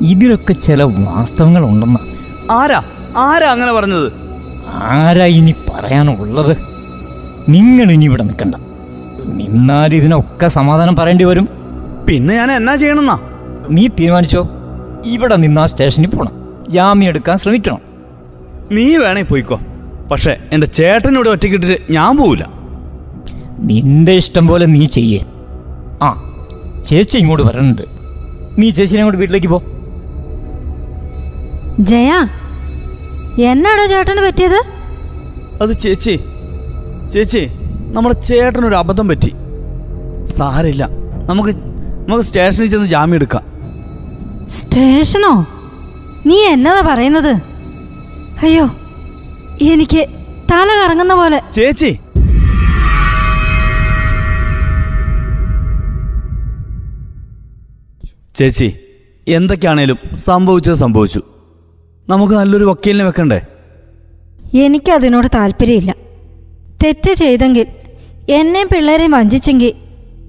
ഇതിലൊക്കെ 0.00 0.52
ചില 0.52 0.82
വാസ്തവങ്ങൾ 0.82 1.64
ഉണ്ടെന്ന 1.64 1.98
ആരാ? 2.50 2.82
ആരാ 3.16 3.50
അങ്ങനെ 3.50 3.72
പറഞ്ഞത്? 3.72 4.12
ആരാ 4.68 5.24
ഇനി 5.24 5.54
പറയാനുള്ളത്? 5.70 6.56
നിങ്ങൾ 7.48 7.92
ഇനി 7.92 8.04
ഇവിടെ 8.04 8.22
നിൽക്കണ്ട. 8.22 8.54
നിന്നാൽ 9.40 9.94
ഇതിനൊക്കെ 9.94 10.48
സമാധാനം 10.48 10.96
പറയേണ്ടി 10.96 11.24
വരും. 11.24 11.48
പിന്നെ 12.08 12.34
ഞാൻ 12.34 12.52
എന്നാ 12.52 12.76
ചെയ്യണമെന്നാ? 12.76 13.18
നീ 13.70 13.88
തീരുമാനിച്ചോ? 13.88 14.48
ഇവിടെ 15.04 15.36
നിന്നാ 15.36 15.66
സ്റ്റേഷനിൽ 15.66 16.10
പോകണം 16.10 16.32
ജാമ്യം 16.70 17.08
എടുക്കാൻ 17.08 17.38
ശ്രമിക്കണം. 17.38 17.80
നീ 18.74 18.84
വേണേ 19.04 19.22
പോയിക്കോ. 19.30 19.56
പക്ഷെ 20.10 20.32
എന്റെ 20.54 20.66
ചേട്ടനോട് 20.78 21.28
ഒറ്റക്കിട്ടിട്ട് 21.32 21.76
ഞാൻ 21.96 22.10
പോവില്ല 22.18 22.44
നിന്റെ 23.68 24.14
ഇഷ്ടം 24.20 24.44
പോലെ 24.50 24.66
നീ 24.74 24.82
ചെയ്യേ. 24.96 25.20
ആ 26.06 26.08
ചേച്ചി 26.88 27.16
ഇങ്ങോട്ട് 27.20 27.44
വരണുണ്ട് 27.48 27.84
നീ 28.58 28.66
ചേച്ചിനെ 28.76 29.00
അങ്ങോട്ട് 29.02 29.20
വീട്ടിലേക്ക് 29.22 29.50
പോ. 29.54 29.58
ജയ 31.90 32.10
എന്നാടാ 33.52 33.84
ചേട്ടന് 33.92 34.22
പറ്റിയത്? 34.26 34.60
അത് 35.62 35.72
ചേച്ചി 35.84 36.14
ചേച്ചി 37.12 37.42
നമ്മുടെ 37.96 38.16
ചേട്ടനൊരു 38.28 38.76
അബദ്ധം 38.82 39.08
പറ്റി. 39.10 39.32
സാരില്ല 40.36 40.84
നമുക്ക് 41.30 41.52
നമുക്ക് 42.06 42.24
സ്റ്റേഷനിൽ 42.28 42.70
ചെന്ന് 42.72 42.88
ജാമ്യം 42.94 43.16
എടുക്കാം. 43.18 43.44
സ്റ്റേഷനോ? 44.58 45.34
നീ 46.28 46.38
എന്നതാ 46.54 46.80
പറയുന്നത്? 46.90 47.32
അയ്യോ 48.42 48.64
എനിക്ക് 49.72 50.00
തല 50.50 50.68
കറങ്ങുന്ന 50.80 51.14
പോലെ. 51.14 51.38
ചേച്ചി. 51.52 51.98
ചേച്ചി 58.34 58.68
എന്തൊക്കെയാണേലും 59.28 59.98
സംഭവിച്ചത് 60.14 60.74
സംഭവിച്ചു. 60.74 61.22
നമുക്ക് 62.08 62.34
നല്ലൊരു 62.34 62.64
വക്കീലിനെ 62.64 63.04
വെക്കണ്ടേ? 63.04 63.40
എനിക്കതിനോട് 64.54 65.28
താല്പര്യമില്ല. 65.34 65.94
തെറ്റ് 66.84 67.12
ചെയ്തെങ്കിൽ 67.12 67.66
എന്നെയും 68.28 68.68
പിള്ളേരെയും 68.72 69.10
വഞ്ചിച്ചെങ്കിൽ 69.10 69.72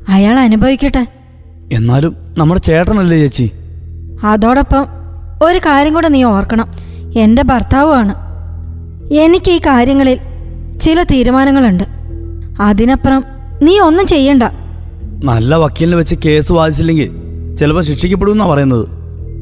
അയാൾ 0.09 0.39
അനുഭവിക്കട്ടെ. 0.39 1.03
എന്നാലും 1.73 2.15
നമ്മുടെ 2.37 2.59
ചേട്ടനല്ലേ 2.59 3.17
ചേച്ചി? 3.17 3.51
അതോടൊപ്പം 4.23 4.83
ഒരു 5.41 5.59
കാര്യം 5.59 5.93
കൂടെ 5.93 6.07
നീ 6.07 6.23
ഓർക്കണം. 6.23 6.67
എന്റെ 7.17 7.43
ഭർത്താവുമാണ്. 7.43 8.15
എനിക്ക് 9.13 9.51
ഈ 9.51 9.57
കാര്യങ്ങളിൽ 9.57 10.19
ചില 10.79 11.03
തീരുമാനങ്ങളുണ്ട്. 11.03 11.83
അതിനപ്പുറം 12.61 13.23
നീ 13.63 13.79
ഒന്നും 13.79 14.07
ചെയ്യണ്ട. 14.07 14.43
നല്ല 15.23 15.55
വക്കീലിനെ 15.55 15.97
വെച്ച് 15.97 16.15
കേസ് 16.25 16.51
വാദിച്ചില്ലെങ്കിൽ 16.51 17.09
ചിലപ്പോൾ 17.55 17.83
ശിക്ഷിക്കപ്പെടുമെന്നാ 17.83 18.45
പറയുന്നത്. 18.45 18.87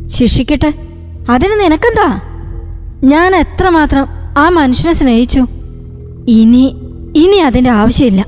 ശിക്ഷിക്കട്ടെ? 0.08 0.74
അതിന് 1.30 1.52
നിനക്കെന്താ? 1.52 2.22
ഞാൻ 3.04 3.36
എത്രമാത്രം 3.36 4.08
ആ 4.38 4.50
മനുഷ്യനെ 4.50 4.94
സ്നേഹിച്ചു? 4.94 5.40
ഇനി 6.28 6.78
ഇനി 7.16 7.38
അതിന്റെ 7.38 7.70
ആവശ്യമില്ല. 7.70 8.26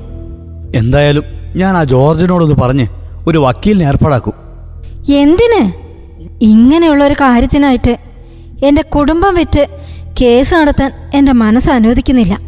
എന്തായാലും 0.74 1.24
ഞാൻ 1.56 1.76
ആ 1.76 1.84
ജോർജിനോടൊന്ന് 1.84 2.54
പറഞ്ഞ് 2.54 2.86
ഒരു 3.26 3.38
വക്കീലിനെ 3.38 3.84
ഏർപ്പാടാക്കും. 3.84 4.32
എന്തിന്? 5.12 5.72
ഇങ്ങനെയുള്ള 6.42 7.04
ഒരു 7.04 7.14
കാര്യത്തിനായിട്ട് 7.14 8.07
എന്റെ 8.64 8.82
കുടുംബം 8.82 9.34
വിറ്റ് 9.34 9.66
കേസ് 10.20 10.54
നടത്താൻ 10.54 11.10
എന്റെ 11.14 11.32
മനസ്സ് 11.32 11.70
അനുവദിക്കുന്നില്ല. 11.70 12.38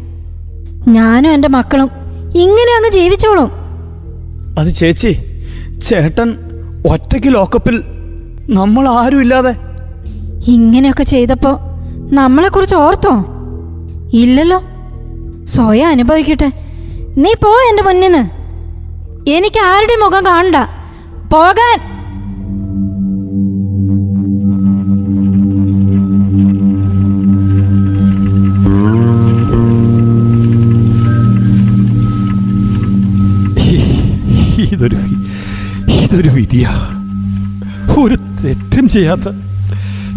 ഞാനും 0.87 1.31
എന്റെ 1.31 1.47
മക്കളും 1.47 1.91
ഇങ്ങനെ 2.35 2.75
അങ്ങ് 2.75 2.91
ജീവിച്ചോളും. 2.91 3.51
അത് 4.59 4.67
ചേച്ചി 4.67 5.17
ചേട്ടൻ 5.81 6.37
ഒറ്റയ്ക്ക് 6.91 7.33
ലോക്കപ്പിൽ 7.33 7.83
നമ്മൾ 8.49 8.87
ആരും 8.87 9.21
ഇല്ലാതെ. 9.21 9.55
ഇങ്ങനെയൊക്കെ 10.47 11.03
ചെയ്തപ്പോൾ 11.03 11.57
നമ്മളെക്കുറിച്ച് 12.13 12.75
ഓർത്തോ? 12.75 13.25
ഇല്ലല്ലോ. 14.13 14.61
സ്വയം 15.45 15.87
അനുഭവിക്കട്ടെ. 15.87 16.51
നീ 17.17 17.33
പോ 17.33 17.49
എന്റെ 17.49 17.83
മുന്നിന്ന്. 17.83 18.41
എനിക്ക് 19.29 19.59
ആരുടെ 19.59 19.95
മുഖം 19.95 20.25
കാണണ്ട. 20.25 20.55
പോകാൻ 21.33 21.90
ഇതൊരു 36.11 36.29
വിധിയാ. 36.29 36.71
ഒരു 37.97 38.15
തെറ്റും 38.15 38.89
ചെയ്യാത്ത. 38.89 39.27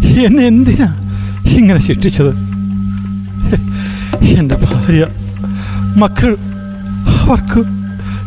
എന്നെ 0.05 0.43
എന്തിനാ 0.43 0.87
ഇങ്ങനെ 1.45 1.79
ശിക്ഷിച്ചത്? 1.79 2.31
എന്റെ 4.21 4.55
ഭാര്യ 4.55 5.05
മക്കൾ 5.97 6.37
അവർക്ക് 7.21 7.59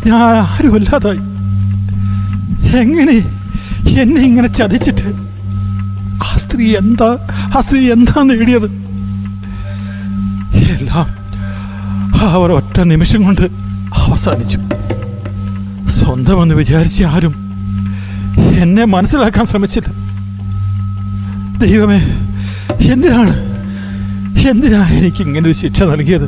ഞാൻ 0.09 0.37
ആരുമല്ലാതായി 0.37 1.19
എങ്ങനെ 2.79 3.17
എന്നെ 4.01 4.21
ഇങ്ങനെ 4.21 4.49
ചതിച്ചിട്ട്? 4.49 5.13
ആ 6.25 6.37
സ്ത്രീ 6.37 6.77
എന്താ 6.77 7.19
ആ 7.57 7.61
സ്ത്രീ 7.61 7.93
എന്താ 7.93 8.23
നേടിയത്? 8.23 8.71
എല്ലാം 10.57 11.09
അവർ 12.31 12.53
ഒറ്റ 12.53 12.81
നിമിഷം 12.81 13.23
കൊണ്ട് 13.23 13.45
അവസാനിച്ചു. 13.97 14.59
സ്വന്തമെന്ന് 15.89 16.55
വിചാരിച്ച 16.55 17.03
ആരും 17.03 17.48
എന്നെ 18.63 18.85
മനസ്സിലാക്കാൻ 18.85 19.45
ശ്രമിച്ചില്ല. 19.45 19.89
ദൈവമേ 21.59 22.01
എന്തിനാണ്? 22.93 23.35
എന്തിനാണ് 24.51 24.93
എനിക്ക് 24.93 25.23
ഇങ്ങനെ 25.23 25.47
ഒരു 25.47 25.57
ശിക്ഷ 25.61 25.83
നൽകിയത്? 25.83 26.27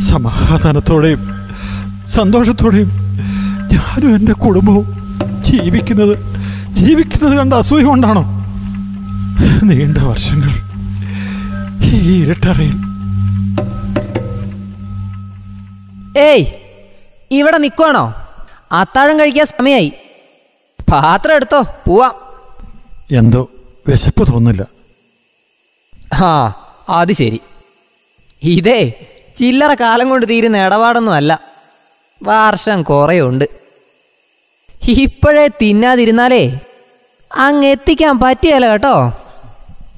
സമാധാനത്തോടെയും 0.00 1.22
സന്തോഷത്തോടെയും 2.06 2.90
ഞാനും 3.72 4.14
എന്റെ 4.14 4.32
കുടുംബവും 4.32 4.86
ജീവിക്കുന്നത് 5.40 6.14
ജീവിക്കുന്നത് 6.74 7.34
കണ്ട 7.36 7.54
അസൂയ 7.54 7.84
കൊണ്ടാണോ? 7.84 8.22
നീണ്ട 9.68 9.98
വർഷങ്ങൾ 9.98 10.52
ഈ 11.84 12.22
ഇരട്ടറയിൽ. 12.22 12.76
ഏയ് 16.18 16.46
ഇവിടെ 17.30 17.58
നിൽക്കുവാണോ 17.58 18.04
അത്താഴം 18.72 19.20
കഴിക്കാൻ 19.20 19.46
സമയായി. 19.46 19.92
പാത്രം 20.90 21.34
എടുത്തോ 21.36 21.60
പോവാം. 21.86 22.14
എന്തോ 23.12 23.42
വിശപ്പ് 23.88 24.32
തോന്നില്ല 24.32 24.62
ആ 26.22 26.30
അത് 26.88 27.12
ശരി. 27.12 27.40
ഇതേ 28.42 28.80
ചില്ലറ 29.38 29.74
കാലം 29.74 30.08
കൊണ്ട് 30.10 30.26
തീരുന്ന 30.28 30.56
ഇടപാടൊന്നും 30.66 31.14
അല്ല. 31.14 31.32
വർഷം 32.20 32.82
കുറേയുണ്ട് 32.82 33.46
ഇപ്പോഴേ 34.88 35.48
തിന്നാതിരുന്നാലേ 35.62 36.42
അങ്ങ് 37.30 37.66
എത്തിക്കാൻ 37.66 38.18
പറ്റിയല്ല 38.20 38.66
കേട്ടോ. 38.70 38.94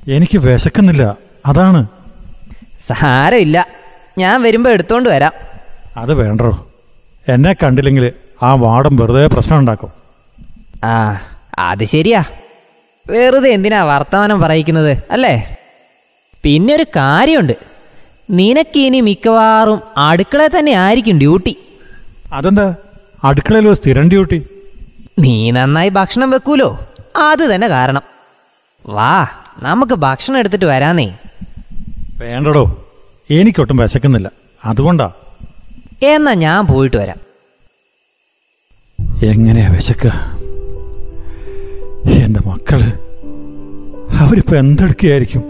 എനിക്ക് 0.09 0.39
വിശക്കുന്നില്ല 0.39 1.05
അതാണ്. 1.47 1.81
സാരമില്ല 2.89 3.59
ഞാൻ 4.19 4.43
വരുമ്പോൾ 4.43 4.71
എടുത്തോണ്ട് 4.71 5.09
വരാം. 5.09 5.33
അത് 5.97 6.15
വേണ്ടോ? 6.15 6.51
എന്നെ 7.27 7.53
കണ്ടില്ലെങ്കിൽ 7.63 8.05
ആ 8.43 8.55
വാടം 8.55 8.97
വെറുതെ 8.97 9.27
പ്രശ്നം 9.27 9.59
ഉണ്ടാക്കും. 9.59 9.91
ആ 10.85 11.21
അത് 11.59 11.85
ശരിയാ. 11.85 12.25
വെറുതെ 13.11 13.51
എന്തിനാ 13.51 13.83
വർത്തമാനം 13.83 14.41
പറയിക്കുന്നത് 14.41 14.99
അല്ലേ? 15.11 15.57
പിന്നെ 16.43 16.75
ഒരു 16.75 16.83
കാര്യമുണ്ട്. 16.83 17.53
നിനക്ക് 18.31 18.79
ഇനി 18.79 19.01
മിക്കവാറും 19.01 19.83
അടുക്കള 19.97 20.47
തന്നെ 20.47 20.73
ആയിരിക്കും 20.73 21.19
ഡ്യൂട്ടി. 21.19 21.57
അതെന്താ? 22.33 22.75
അടുക്കളയിൽ 23.25 23.69
ഒരു 23.69 23.75
സ്ഥിരം 23.75 24.09
ഡ്യൂട്ടി. 24.09 24.47
നീ 25.19 25.51
നന്നായി 25.51 25.89
ഭക്ഷണം 25.89 26.31
വെക്കൂലോ? 26.31 26.87
അത് 27.17 27.55
തന്നെ 27.55 27.69
കാരണം. 27.69 28.03
വാ 28.87 29.27
നമുക്ക് 29.63 29.93
ഭക്ഷണം 29.93 30.39
എടുത്തിട്ട് 30.39 30.65
വരാന്നേ. 30.65 31.19
വേണ്ടടോ. 32.21 32.87
എനിക്കൊട്ടും 33.31 33.77
വിശക്കുന്നില്ല. 33.77 34.31
അതുകൊണ്ടാ. 34.65 35.13
എന്നാ 36.03 36.33
ഞാൻ 36.35 36.67
പോയിട്ട് 36.67 36.97
വരാം. 36.97 37.17
എങ്ങനെയാ 39.25 39.69
വിശക്കുക 39.69 40.42
എന്റെ 42.07 42.41
മക്കൾ. 42.47 42.93
അവരിപ്പോൾ 44.19 44.57
എന്തെടുക്കുകയായിരിക്കും? 44.57 45.43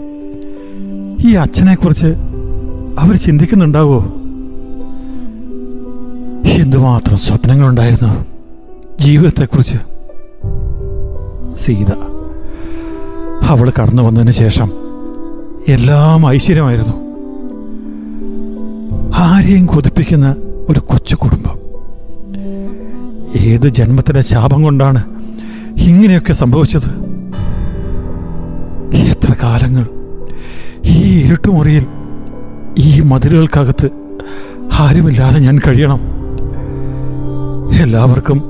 ഈ 1.27 1.33
അച്ഛനെക്കുറിച്ച് 1.33 2.07
അവർ 2.99 3.15
ചിന്തിക്കുന്നുണ്ടാവോ? 3.15 3.99
എന്തുമാത്രം 6.45 7.17
സ്വപ്നങ്ങളുണ്ടായിരുന്നു 7.17 8.25
ജീവിതത്തെക്കുറിച്ച്? 8.99 9.77
സീത 11.55 11.89
അവൾ 13.47 13.71
കടന്നു 13.81 14.01
വന്നതിന് 14.01 14.31
ശേഷം 14.31 14.71
എല്ലാം 15.67 16.31
ഐശ്വര്യമായിരുന്നു. 16.31 17.03
ആരെയും 19.15 19.65
കൊതിപ്പിക്കുന്ന 19.65 20.35
ഒരു 20.69 20.79
കൊച്ചു 20.79 21.15
കുടുംബം. 21.15 21.59
ഏത് 23.35 23.67
ജന്മത്തിലെ 23.67 24.21
ശാപം 24.21 24.63
കൊണ്ടാണ് 24.63 25.12
ഇങ്ങനെയൊക്കെ 25.83 26.33
സംഭവിച്ചത്? 26.33 26.89
എത്ര 28.95 29.35
കാലങ്ങൾ 29.43 29.89
ഈ 30.85 31.25
ഇരുട്ടുമുറിയിൽ 31.25 31.85
ഈ 32.79 32.99
മതിലുകൾക്കകത്ത് 32.99 33.89
ആരുമില്ലാതെ 34.79 35.39
ഞാൻ 35.39 35.59
കഴിയണം. 35.67 35.99
എല്ലാവർക്കും 37.81 38.41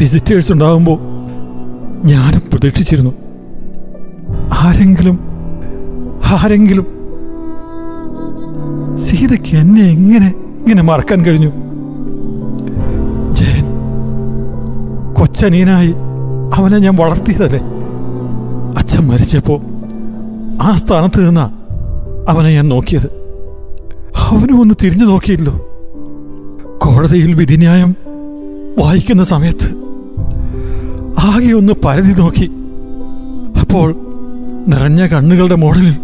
വിസിറ്റേഴ്സ് 0.00 0.52
ഉണ്ടാകുമ്പോൾ 0.52 0.98
ഞാനും 2.06 2.42
പ്രതീക്ഷിച്ചിരുന്നു. 2.52 3.10
ആരെങ്കിലും 4.52 5.18
ആരെങ്കിലും 6.24 6.86
സീതയ്ക്ക് 8.98 9.56
എന്നെ 9.56 9.82
എങ്ങനെ 9.82 10.34
ഇങ്ങനെ 10.60 10.82
മറക്കാൻ 10.82 11.24
കഴിഞ്ഞു. 11.24 11.69
കൊച്ചനീനായി 15.20 15.94
അവനെ 16.54 16.78
ഞാൻ 16.78 16.96
വളർത്തിയതല്ലേ? 16.96 17.60
അച്ഛൻ 18.78 19.06
മരിച്ചപ്പോൾ 19.06 19.60
ആ 20.62 20.74
സ്ഥാനത്ത് 20.74 21.26
നിന്നാ 21.26 21.50
അവനെ 22.28 22.54
ഞാൻ 22.54 22.68
നോക്കിയത്. 22.68 23.06
അവനും 24.16 24.60
ഒന്ന് 24.60 24.74
തിരിഞ്ഞു 24.82 25.04
നോക്കിയില്ലോ. 25.04 25.54
കോടതിയിൽ 26.78 27.34
വിധിന്യായം 27.34 27.96
വായിക്കുന്ന 28.78 29.22
സമയത്ത് 29.22 29.68
ആകെ 31.20 31.52
ഒന്ന് 31.52 31.72
പരതി 31.84 32.12
നോക്കി. 32.12 32.50
അപ്പോൾ 33.60 33.94
നിറഞ്ഞ 34.68 35.06
കണ്ണുകളുടെ 35.06 35.54
മോഡലിൽ 35.54 35.96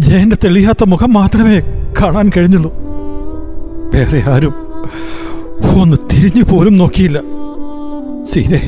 ജയന്റെ 0.00 0.36
തെളിയാത്ത 0.44 0.84
മുഖം 0.84 1.12
മാത്രമേ 1.12 1.60
കാണാൻ 2.00 2.30
കഴിഞ്ഞുള്ളൂ. 2.36 2.72
വേറെ 3.94 4.30
ആരും 4.30 4.54
ഒന്ന് 5.82 5.96
തിരിഞ്ഞു 6.12 6.42
പോലും 6.42 6.76
നോക്കിയില്ല. 6.76 7.41
സീതേ 8.26 8.60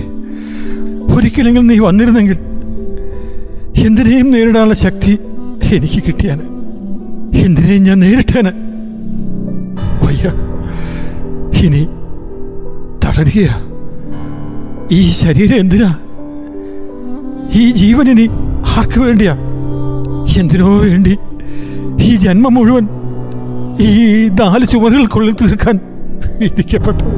ഒരിക്കലെങ്കിലും 1.17 1.67
നീ 1.67 1.79
വന്നിരുന്നെങ്കിൽ 1.79 2.38
എന്തിനേയും 3.87 4.31
നേരിടാനുള്ള 4.31 4.75
ശക്തി 4.75 5.12
എനിക്ക് 5.73 6.03
കിട്ടിയാണ് 6.07 6.45
എന്തിനേയും 7.45 7.83
ഞാൻ 7.83 7.99
നേരിട്ടേന്. 8.01 8.53
വയ്യ 10.05 10.27
ഇനി 11.64 11.83
തളരുക 13.05 13.49
ഈ 14.93 15.11
ശരീരം 15.11 15.57
എന്തിനാ? 15.57 15.90
ഈ 17.55 17.71
ജീവൻ 17.71 18.11
ഇനി 18.11 18.27
ആർക്ക് 18.77 19.01
വേണ്ടിയാ? 19.01 19.35
എന്തിനോ 20.40 20.79
വേണ്ടി 20.79 21.14
ഈ 22.05 22.17
ജന്മം 22.17 22.55
മുഴുവൻ 22.55 22.85
ഈ 23.81 23.90
നാല് 24.40 24.67
ചുമരുകൾക്കുള്ളിൽ 24.67 25.33
തീർക്കാൻ 25.33 25.77
വിധിക്കപ്പെട്ടത് 26.40 27.14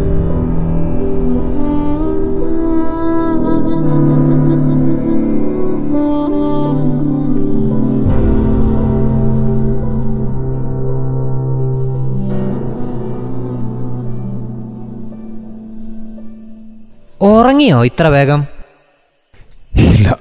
ഉറങ്ങിയോ 17.21 17.85
ഇത്ര 17.85 18.07
വേഗം? 18.07 18.47
ഇല്ല. 19.75 20.19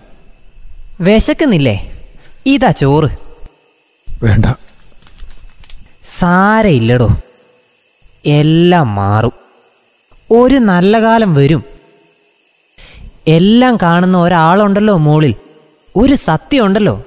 വിശക്കുന്നില്ലേ? 1.01 2.03
ഇതാ 2.45 2.71
ചോറ്. 2.71 3.09
വേണ്ട. 4.23 4.45
സാരയില്ലടോ. 6.05 7.17
എല്ലാം 8.25 8.95
മാറും. 8.95 9.31
ഒരു 10.31 10.55
നല്ല 10.55 11.01
കാലം 11.01 11.33
വരും. 11.33 11.63
എല്ലാം 13.27 13.77
കാണുന്ന 13.77 14.17
ഒരാളുണ്ടല്ലോ 14.17 14.97
മോളിൽ. 14.97 15.35
ഒരു 15.95 16.13
സത്യമുണ്ടല്ലോ. 16.13 17.03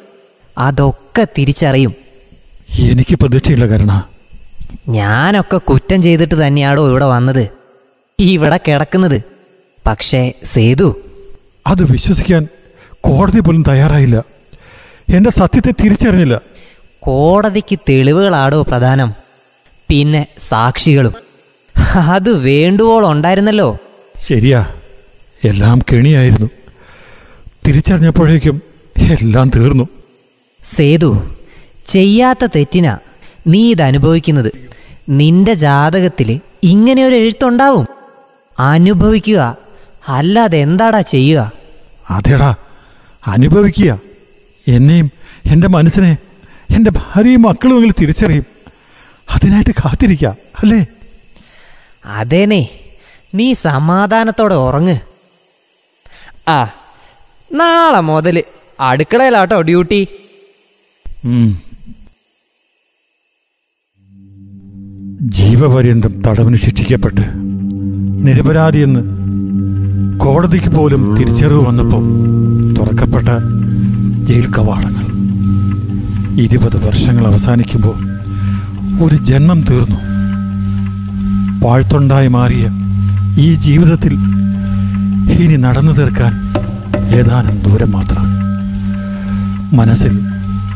അതൊക്കെ 0.59 1.27
തിരിച്ചറിയും. 1.38 1.94
എനിക്ക് 2.81 3.16
പ്രതീക്ഷയില്ല 3.16 3.66
കരുണ. 3.66 4.03
ഞാനൊക്കെ 4.88 5.57
കുറ്റം 5.57 6.03
ചെയ്തിട്ട് 6.03 6.46
തന്നെയാടോ 6.46 6.88
ഇവിടെ 6.88 7.05
വന്നത്? 7.05 7.48
ഇവിടെ 8.18 8.61
കിടക്കുന്നത്. 8.68 9.38
പക്ഷേ 9.88 10.33
സേതു 10.44 11.01
അത് 11.66 11.92
വിശ്വസിക്കാൻ 11.92 12.48
കോടതി 13.01 13.40
പോലും 13.40 13.64
തയ്യാറായില്ല. 13.68 14.24
എന്റെ 15.09 15.31
സത്യത്തെ 15.31 15.72
തിരിച്ചറിഞ്ഞില്ല. 15.85 16.40
കോടതിക്ക് 17.01 17.79
തെളിവുകളാടോ 17.88 18.62
പ്രധാനം? 18.62 19.14
പിന്നെ 19.88 20.27
സാക്ഷികളും. 20.48 21.14
അത് 21.94 22.38
വേണ്ടുവോളം 22.38 23.12
ഉണ്ടായിരുന്നല്ലോ. 23.12 23.79
ശരിയാ 24.18 24.74
എല്ലാം 25.44 25.79
കെണിയായിരുന്നു. 25.79 26.51
തിരിച്ചറിഞ്ഞപ്പോഴേക്കും 27.66 28.62
എല്ലാം 28.98 29.51
തീർന്നു. 29.57 29.88
സേതു 30.64 31.37
ചെയ്യാത്ത 31.87 32.46
തെറ്റിനാ 32.46 32.98
നീ 33.46 33.70
ഇത് 33.70 33.83
അനുഭവിക്കുന്നത് 33.83 34.53
നിന്റെ 35.09 35.55
ജാതകത്തിൽ 35.55 36.40
ഇങ്ങനെ 36.62 37.07
ഒരു 37.07 37.14
എഴുത്തുണ്ടാവും. 37.14 37.87
അനുഭവിക്കുക. 38.59 39.67
അല്ലാതെ 40.09 40.59
എന്താടാ 40.59 41.01
ചെയ്യുക? 41.01 41.53
അതേടാ 42.11 42.55
അനുഭവിക്കുക. 43.27 44.01
എന്നെയും 44.68 45.11
എന്റെ 45.47 45.68
മനസ്സിനെ 45.68 46.18
എന്റെ 46.71 46.90
ഭാര്യയും 46.90 47.42
മക്കളുമെങ്കിലും 47.42 47.94
തിരിച്ചറിയും. 48.01 48.47
അതിനായിട്ട് 49.31 49.71
കാത്തിരിക്കുക 49.71 50.37
അല്ലേ? 50.59 50.87
അതേനെ 52.05 52.68
നീ 53.35 53.53
സമാധാനത്തോടെ 53.53 54.55
ഉറങ്ങ്. 54.55 54.99
ആ 56.51 56.73
നാളെ 57.53 58.01
മുതൽ 58.01 58.44
അടുക്കളയിലാട്ടോ 58.81 59.61
ഡ്യൂട്ടി. 59.61 60.09
ജീവപര്യന്തം 65.21 66.23
തടവിന് 66.23 66.57
ശിക്ഷിക്കപ്പെട്ട് 66.57 67.21
നിരപരാധിയെന്ന് 68.27 69.17
കോടതിക്ക് 70.29 70.69
പോലും 70.69 71.14
തിരിച്ചറിവ് 71.14 71.67
വന്നപ്പോൾ 71.67 72.03
തുറക്കപ്പെട്ട 72.75 73.29
ജയിൽ 74.27 74.51
കവാടങ്ങൾ. 74.51 75.05
ഇരുപത് 76.41 76.87
വർഷങ്ങൾ 76.87 77.27
അവസാനിക്കുമ്പോൾ 77.27 77.95
ഒരു 79.05 79.17
ജന്മം 79.17 79.61
തീർന്നു. 79.61 80.01
പാഴ്ത്തൊണ്ടായി 81.64 82.29
മാറിയ 82.29 82.69
ഈ 83.38 83.55
ജീവിതത്തിൽ 83.55 84.14
ഇനി 85.33 85.57
നടന്നു 85.57 85.93
തീർക്കാൻ 85.93 86.53
ഏതാനും 87.09 87.62
ദൂരം 87.62 87.93
മാത്രം. 87.93 88.27
മനസ്സിൽ 89.77 90.21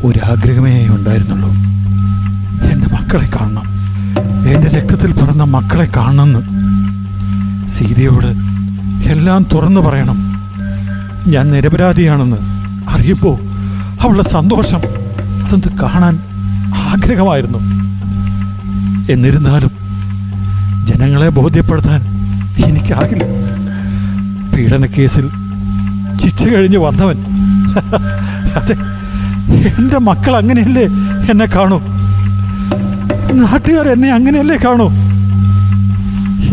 ഒരാഗ്രഹമേ 0.05 0.88
ഉണ്ടായിരുന്നുള്ളൂ. 0.88 1.51
എന്റെ 2.71 2.87
മക്കളെ 2.87 3.31
കാണണം. 3.37 3.67
എന്റെ 4.47 4.69
രക്തത്തിൽ 4.69 5.12
പിറന്ന 5.12 5.43
മക്കളെ 5.43 5.88
കാണണമെന്ന് 5.97 6.41
സീതയോട് 7.69 8.52
എല്ലാം 9.07 9.47
തുറന്നു 9.55 9.81
പറയണം. 9.81 10.19
ഞാൻ 11.27 11.51
നിരപരാധിയാണെന്ന് 11.51 12.37
അറിയുമ്പോൾ 12.88 13.37
അവളുടെ 14.03 14.29
സന്തോഷം 14.29 14.81
അതൊന്ന് 15.45 15.79
കാണാൻ 15.83 16.21
ആഗ്രഹമായിരുന്നു. 16.77 17.59
എന്നിരുന്നാലും 19.12 19.71
ജനങ്ങളെ 20.87 21.29
ബോധ്യപ്പെടുത്താൻ 21.29 22.01
എനിക്കാകില്ല. 22.67 23.25
പീഡന 24.57 24.87
കേസിൽ 24.87 25.31
ശിക്ഷ 26.23 26.43
കഴിഞ്ഞ് 26.45 26.79
വന്നവൻ. 26.79 27.19
അതെ 28.57 28.75
എന്റെ 29.79 29.99
മക്കൾ 29.99 30.37
അങ്ങനെയല്ലേ 30.37 30.85
എന്നെ 31.31 31.47
കാണൂ? 31.47 31.79
നാട്ടുകാർ 33.33 33.88
എന്നെ 33.88 34.12
അങ്ങനെയല്ലേ 34.12 34.57
കാണൂ? 34.57 34.88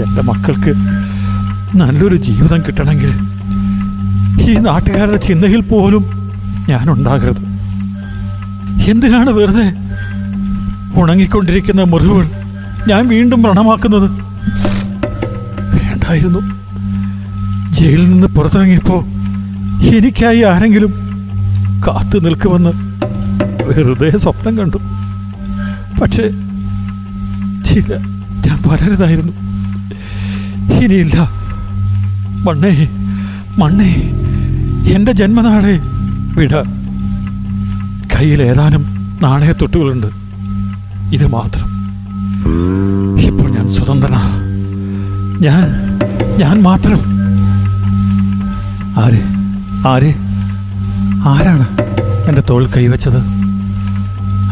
എന്റെ 0.03 0.21
മക്കൾക്ക് 0.21 0.73
നല്ലൊരു 1.75 2.15
ജീവിതം 2.15 2.61
കിട്ടണമെങ്കിൽ 2.61 3.11
ഈ 4.43 4.57
നാട്ടുകാരുടെ 4.57 5.17
ചിന്തയിൽ 5.17 5.61
പോലും 5.61 6.05
ഞാൻ 6.69 6.91
ഉണ്ടാകരുത് 6.91 7.49
എന്തിനാണ് 8.89 9.29
വെറുതെ 9.29 9.73
ഉണങ്ങിക്കൊണ്ടിരിക്കുന്ന 11.01 11.81
മുറിവുകൾ 11.81 12.29
ഞാൻ 12.87 13.07
വീണ്ടും 13.07 13.41
വ്രണമാക്കുന്നത്? 13.41 14.09
വേണ്ടായിരുന്നു. 15.75 16.39
ജയിലിൽ 17.73 18.11
നിന്ന് 18.11 18.27
പുറത്തിറങ്ങിയപ്പോൾ 18.27 19.05
എനിക്കായി 19.95 20.41
ആരെങ്കിലും 20.41 20.91
കാത്തു 21.87 22.19
നിൽക്കുമെന്ന് 22.19 22.69
വെറുതെ 23.67 24.17
സ്വപ്നം 24.17 24.57
കണ്ടു. 24.57 24.77
പക്ഷേ 26.01 26.23
ചില 27.65 27.97
ഞാൻ 28.47 28.59
വരരുതായിരുന്നു. 28.67 29.33
ഇനിയില്ല. 30.79 31.38
മണ്ണേ 32.45 32.73
മണ്ണേ 33.57 33.91
എന്റെ 34.95 35.11
ജന്മനാളെ 35.11 35.73
വിട. 36.37 36.53
കയ്യിൽ 38.13 38.41
ഏതാനും 38.41 38.83
നാണയത്തൊട്ടുകളുണ്ട് 39.21 40.07
ഇത് 41.15 41.27
മാത്രം. 41.27 41.67
ഇപ്പോൾ 43.27 43.49
ഞാൻ 43.51 43.69
സ്വതന്ത്രനാ. 43.69 44.21
ഞാൻ 45.41 45.65
ഞാൻ 46.37 46.63
മാത്രം. 46.63 47.01
ആരെ 49.03 49.21
ആരെ? 49.87 50.11
ആരാണ് 51.33 51.65
എന്റെ 52.29 52.41
തോൾ 52.49 52.65
കൈവച്ചത്? 52.65 53.19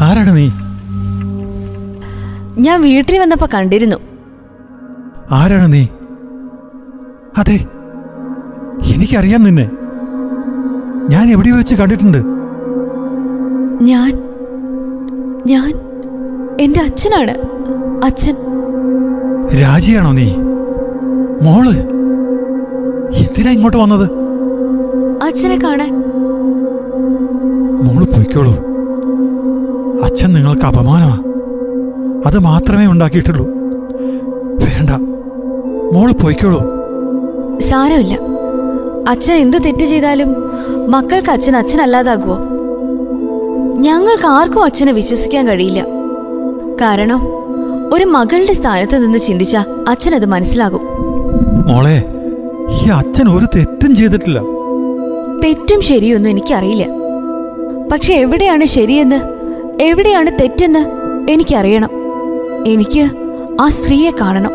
ആരാണ് 0.08 0.36
നീ? 0.36 0.48
ഞാൻ 2.62 2.82
വീട്ടിൽ 2.82 3.20
വന്നപ്പോ 3.20 3.48
കണ്ടിരുന്നു. 3.54 3.98
ആരാണ് 5.32 5.74
നീ? 5.74 5.84
അതെ 7.38 7.58
എനിക്കറിയാം 8.86 9.44
നിന്നെ. 9.44 9.72
ഞാൻ 11.10 11.30
എവിടെ 11.30 11.52
വെച്ച് 11.52 11.76
കണ്ടിട്ടുണ്ട്. 11.76 12.18
ഞാൻ 13.84 14.20
ഞാൻ 15.48 15.74
എന്റെ 16.60 16.80
അച്ഛനാണ്. 16.80 17.32
അച്ഛൻ. 18.06 18.36
രാജിയാണോ 19.62 20.12
നീ? 20.12 20.36
മോൾ. 21.44 21.68
എന്തിനാ 23.16 23.52
ഇങ്ങോട്ട് 23.52 23.78
വന്നത്? 23.78 24.12
അച്ഛനെ 25.24 25.60
കാണാൻ. 25.64 26.04
മോൾ 27.84 28.04
പൊയ്ക്കോളൂ. 28.04 28.52
അച്ഛൻ 30.04 30.34
നിങ്ങൾക്ക് 30.34 30.62
അപമാനമാ. 30.62 31.24
അത് 32.26 32.40
മാത്രമേ 32.40 32.88
ഉണ്ടാക്കിയിട്ടുള്ളൂ. 32.88 33.46
വേണ്ട. 34.40 34.90
മോൾ 35.96 36.12
പൊയ്ക്കോളൂ. 36.12 36.60
സാരമില്ല. 37.60 38.37
അച്ഛൻ 39.08 39.34
എന്ത് 39.34 39.58
തെറ്റ് 39.66 39.86
ചെയ്താലും 39.86 40.36
മക്കൾക്ക് 40.92 41.30
അച്ഛൻ 41.30 41.56
അച്ഛനല്ലാതാകുമോ 41.56 42.36
ഞങ്ങൾക്ക് 43.78 44.28
ആർക്കും 44.28 44.64
അച്ഛനെ 44.64 44.92
വിശ്വസിക്കാൻ 44.92 45.48
കഴിയില്ല. 45.48 45.86
കാരണം 46.82 47.20
ഒരു 47.94 48.06
മകളുടെ 48.06 48.54
സ്ഥാനത്ത് 48.54 49.06
നിന്ന് 49.06 49.18
ചിന്തിച്ച 49.18 49.58
അച്ഛനത് 49.88 50.26
മനസ്സിലാകും. 50.26 50.82
മോളെ 51.68 52.04
ഈ 52.70 52.90
അച്ഛൻ 52.90 53.30
ഒരു 53.30 53.46
തെറ്റും 53.56 53.96
ചെയ്തിട്ടില്ല. 53.96 54.42
തെറ്റും 55.44 55.82
ശരിയൊന്നും 55.82 56.30
എനിക്കറിയില്ല. 56.30 56.86
പക്ഷെ 57.92 58.14
എവിടെയാണ് 58.14 58.66
ശരിയെന്ന് 58.66 59.20
എവിടെയാണ് 59.84 60.32
തെറ്റെന്ന് 60.42 60.86
എനിക്കറിയണം. 61.32 61.90
എനിക്ക് 62.68 63.10
ആ 63.62 63.70
സ്ത്രീയെ 63.70 64.12
കാണണം. 64.12 64.52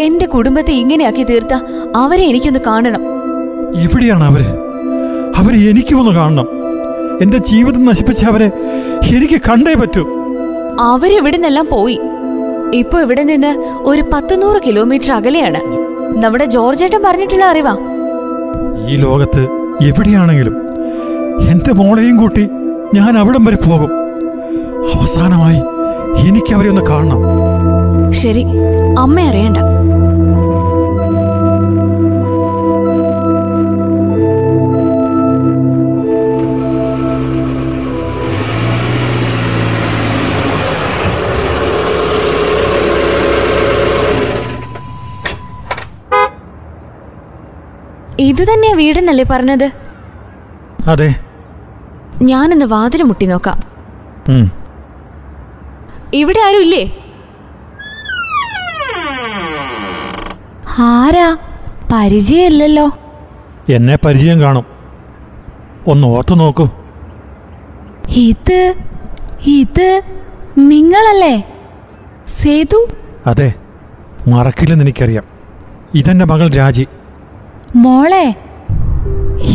എന്റെ 0.00 0.26
കുടുംബത്തെ 0.26 0.72
ഇങ്ങനെയാക്കി 0.72 1.22
തീർത്ത 1.22 1.54
അവരെ 1.96 2.24
എനിക്കൊന്ന് 2.24 2.60
കാണണം. 2.66 3.11
എവിടെയാണ് 3.76 4.24
അവർ. 4.24 4.42
അവരെ 5.36 5.70
എനിക്ക് 5.70 5.94
ഒന്ന് 5.94 6.12
കാണണം. 6.12 6.46
എന്റെ 7.22 7.38
ജീവിതം 7.38 7.84
നശിപ്പിച്ച 7.84 8.24
അവരെ 8.24 8.50
എനിക്ക് 9.06 9.34
കണ്ടേ 9.34 9.74
പറ്റൂ. 9.74 10.08
അവരിവിടെ 10.80 11.32
നിന്നെല്ലാം 11.32 11.68
പോയി. 11.72 12.00
ഇപ്പൊ 12.74 13.00
ഇവിടെ 13.00 13.22
നിന്ന് 13.22 13.80
ഒരു 13.80 14.02
പത്തുനൂറ് 14.12 14.62
കിലോമീറ്റർ 14.66 15.12
അകലെയാണ്. 15.12 15.60
നമ്മുടെ 16.24 16.44
ജോർജേട്ടൻ 16.44 17.02
പറഞ്ഞിട്ടുള്ള 17.02 17.44
അറിവാ. 17.44 17.76
ഈ 18.88 18.96
ലോകത്ത് 18.96 19.48
എവിടെയാണെങ്കിലും 19.82 20.56
എന്റെ 21.50 21.72
മോളെയും 21.72 22.16
കൂട്ടി 22.16 22.48
ഞാൻ 22.94 23.18
അവിടം 23.18 23.44
വരെ 23.44 23.56
പോകും. 23.56 23.90
അവസാനമായി 24.98 25.60
എനിക്ക് 26.28 26.54
അവരെ 26.54 26.68
ഒന്ന് 26.68 26.82
കാണണം. 26.82 27.20
ശരി 28.12 28.44
അമ്മ 28.98 29.20
അറിയണ്ട. 29.20 29.56
ഇത് 48.22 48.42
തന്നെയാ 48.42 48.74
വീടെന്നല്ലേ 48.74 49.24
പറഞ്ഞത്? 49.30 49.70
അതെ. 50.86 51.14
ഞാനൊന്ന് 52.22 52.66
വാതിൽ 52.66 53.02
മുട്ടി 53.02 53.26
നോക്കാം. 53.26 53.58
ഇവിടെ 56.14 56.40
ആരും 56.40 56.62
ഇല്ലേ? 56.62 56.82
ആരാ? 60.78 61.36
പരിചയമില്ലല്ലോ. 61.92 62.86
എന്നെ 63.68 63.98
പരിചയം 64.04 64.40
കാണും. 64.40 64.66
ഒന്ന് 65.86 66.06
ഓർത്തു 66.06 66.34
നോക്കൂ. 66.34 66.66
ഇത് 68.28 68.74
ഇത് 69.46 70.02
നിങ്ങളല്ലേ? 70.58 71.34
സേതു? 72.40 72.88
അതെ. 73.26 73.54
മറക്കില്ലെന്ന് 74.28 74.84
എനിക്കറിയാം. 74.84 75.24
ഇതെന്റെ 75.94 76.24
മകൾ 76.24 76.48
രാജി. 76.50 76.86
മോളെ 77.76 78.34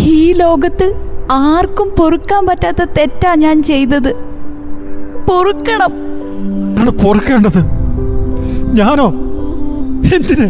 ഈ 0.06 0.32
ലോകത്ത് 0.32 0.94
ആർക്കും 1.32 1.90
പൊറുക്കാൻ 2.00 2.46
പറ്റാത്ത 2.46 2.84
തെറ്റാ 2.84 3.36
ഞാൻ 3.36 3.64
ചെയ്തത്. 3.64 4.14
പൊറുക്കണം. 5.30 5.92
പൊറുക്കേണ്ടത് 7.04 7.60
ഞാനോ? 8.74 9.08
എന്തിന്? 10.16 10.48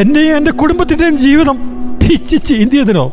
എന്റെയും 0.00 0.36
എന്റെ 0.36 0.50
കുടുംബത്തിന്റെയും 0.50 1.16
ജീവിതം 1.16 1.56
പിച്ച് 2.02 2.36
ചീന്തിയതിനോ? 2.44 3.12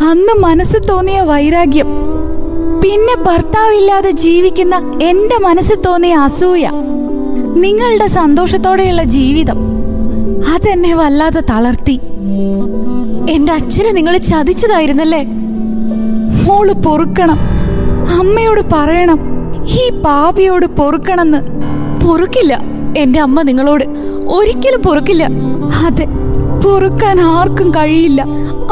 അന്ന് 0.00 0.40
മനസ്സ് 0.40 0.88
തോന്നിയ 0.88 1.20
വൈരാഗ്യം 1.20 1.86
പിന്നെ 2.82 3.16
ഭർത്താവില്ലാതെ 3.22 4.10
ജീവിക്കുന്ന 4.10 4.76
എന്റെ 5.02 5.38
മനസ്സിൽ 5.38 5.80
തോന്നിയ 5.80 6.14
അസൂയ 6.14 6.70
നിങ്ങളുടെ 7.56 8.06
സന്തോഷത്തോടെയുള്ള 8.06 9.02
ജീവിതം. 9.02 9.85
അതെന്നെ 10.54 10.94
വല്ലാതെ 10.94 11.40
തളർത്തി. 11.50 12.00
എന്റെ 13.30 13.52
അച്ഛനെ 13.52 13.92
നിങ്ങൾ 13.92 14.16
ചതിച്ചതായിരുന്നല്ലേ? 14.16 15.22
മോൾ 16.46 16.72
പൊറുക്കണം. 16.72 17.38
അമ്മയോട് 18.20 18.60
പറയണം. 18.72 19.18
ഈ 19.68 20.02
പാപിയോട് 20.02 20.66
പൊറുക്കണമെന്ന്. 20.66 21.40
പൊറുക്കില്ല. 22.04 22.58
എന്റെ 22.98 23.20
അമ്മ 23.20 23.42
നിങ്ങളോട് 23.42 23.84
ഒരിക്കലും 24.28 24.82
പൊറുക്കില്ല. 24.82 25.24
അതെ 25.86 26.06
പൊറുക്കാൻ 26.64 27.20
ആർക്കും 27.20 27.70
കഴിയില്ല. 27.70 28.22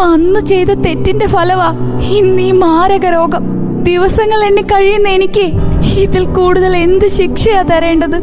അന്ന് 0.00 0.40
ചെയ്ത 0.40 0.66
തെറ്റിന്റെ 0.66 1.26
ഫലവാ 1.26 1.68
ഇന്ന് 2.00 2.42
ഈ 2.42 2.50
മാരക 2.50 3.06
രോഗം. 3.06 3.44
ദിവസങ്ങൾ 3.82 4.44
എന്നെ 4.44 4.62
കഴിയുന്ന 4.62 5.08
എനിക്ക് 5.08 5.52
ഇതിൽ 5.98 6.24
കൂടുതൽ 6.24 6.76
എന്ത് 6.76 7.08
ശിക്ഷയാ 7.08 7.62
തരേണ്ടത്? 7.62 8.16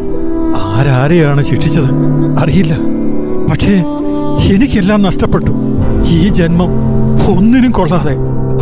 ആരാരെയാണ് 0.58 1.44
ശിക്ഷിച്ചത്? 1.44 1.90
അറിയില്ല. 2.40 2.91
പക്ഷേ 3.52 3.84
എനിക്കെല്ലാം 4.56 5.02
നഷ്ടപ്പെട്ടു. 5.02 5.52
ഈ 6.08 6.30
ജന്മം 6.30 6.68
ഒന്നിനും 7.38 7.72
കൊള്ളാതെ 7.72 8.16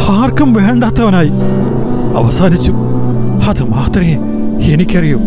ആർക്കും 0.10 0.54
വേണ്ടാത്തവനായി 0.54 1.30
അവസാനിച്ചു. 2.16 2.72
അത് 3.50 3.64
മാത്രമേ 3.64 4.18
എനിക്കറിയൂ. 4.64 5.18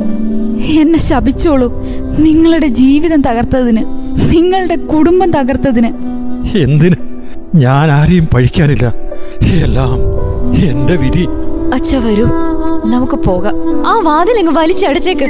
എന്നെ 0.60 0.98
ശപിച്ചോളൂ. 0.98 1.84
നിങ്ങളുടെ 2.18 2.66
ജീവിതം 2.66 3.22
തകർത്തതിന് 3.22 3.84
നിങ്ങളുടെ 4.34 4.76
കുടുംബം 4.76 5.30
തകർത്തതിന്. 5.30 5.92
എന്തിന്? 6.58 6.96
ഞാൻ 7.54 7.90
ആരെയും 7.90 8.26
പഴിക്കാനില്ല. 8.26 8.94
എല്ലാം 9.42 9.94
എന്റെ 10.54 10.96
വിധി. 10.96 11.28
അച്ഛ 11.74 11.96
വരൂ. 11.96 12.24
നമുക്ക് 12.86 13.16
പോകാം. 13.16 13.86
ആ 13.86 13.98
വാതിലങ്ങ് 13.98 14.52
വലിച്ചടച്ചേക്ക്. 14.52 15.26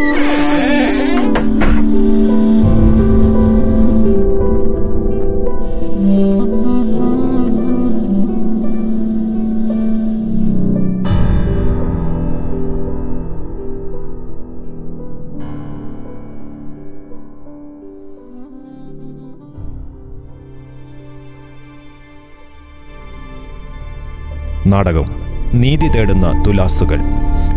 നാടകം 24.72 25.08
നീതി 25.54 25.88
തേടുന്ന 25.88 26.26
തുലാസുകൾ. 26.46 27.00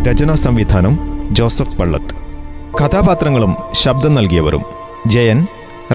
രചനാ 0.08 0.36
സംവിധാനം 0.46 0.94
ജോസഫ് 1.32 1.78
പള്ളത്ത്. 1.78 2.16
കഥാപാത്രങ്ങളും 2.80 3.54
ശബ്ദം 3.74 4.16
നൽകിയവരും 4.16 4.64
Jayan 5.08 5.40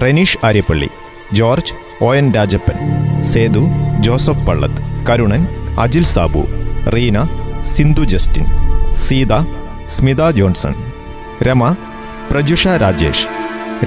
Renish 0.01 0.39
Aryappally 0.43 0.89
George 1.33 1.73
O 2.03 2.09
N 2.15 2.27
Rajappan 2.37 2.77
Sethu 3.23 3.63
Joseph 3.99 4.45
Pallath 4.47 4.81
Karunan 5.09 5.43
Ajil 5.79 6.05
Sabu 6.05 6.43
Reena 6.95 7.17
Sindhu 7.75 8.03
Justin 8.03 8.45
Seetha 9.07 9.33
Smitha 9.87 10.29
Johnson 10.29 10.73
Rama 11.43 11.71
Prajusha 12.31 12.67
Rajesh 12.83 13.27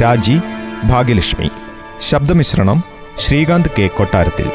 Raji 0.02 0.36
Bhagyalakshmi 0.84 1.48
ശബ്ദമിശ്രണം 2.00 2.78
ശ്രീകാന്ത് 3.18 3.70
കെ 3.78 3.86
കൊട്ടാരത്തിൽ. 3.86 4.48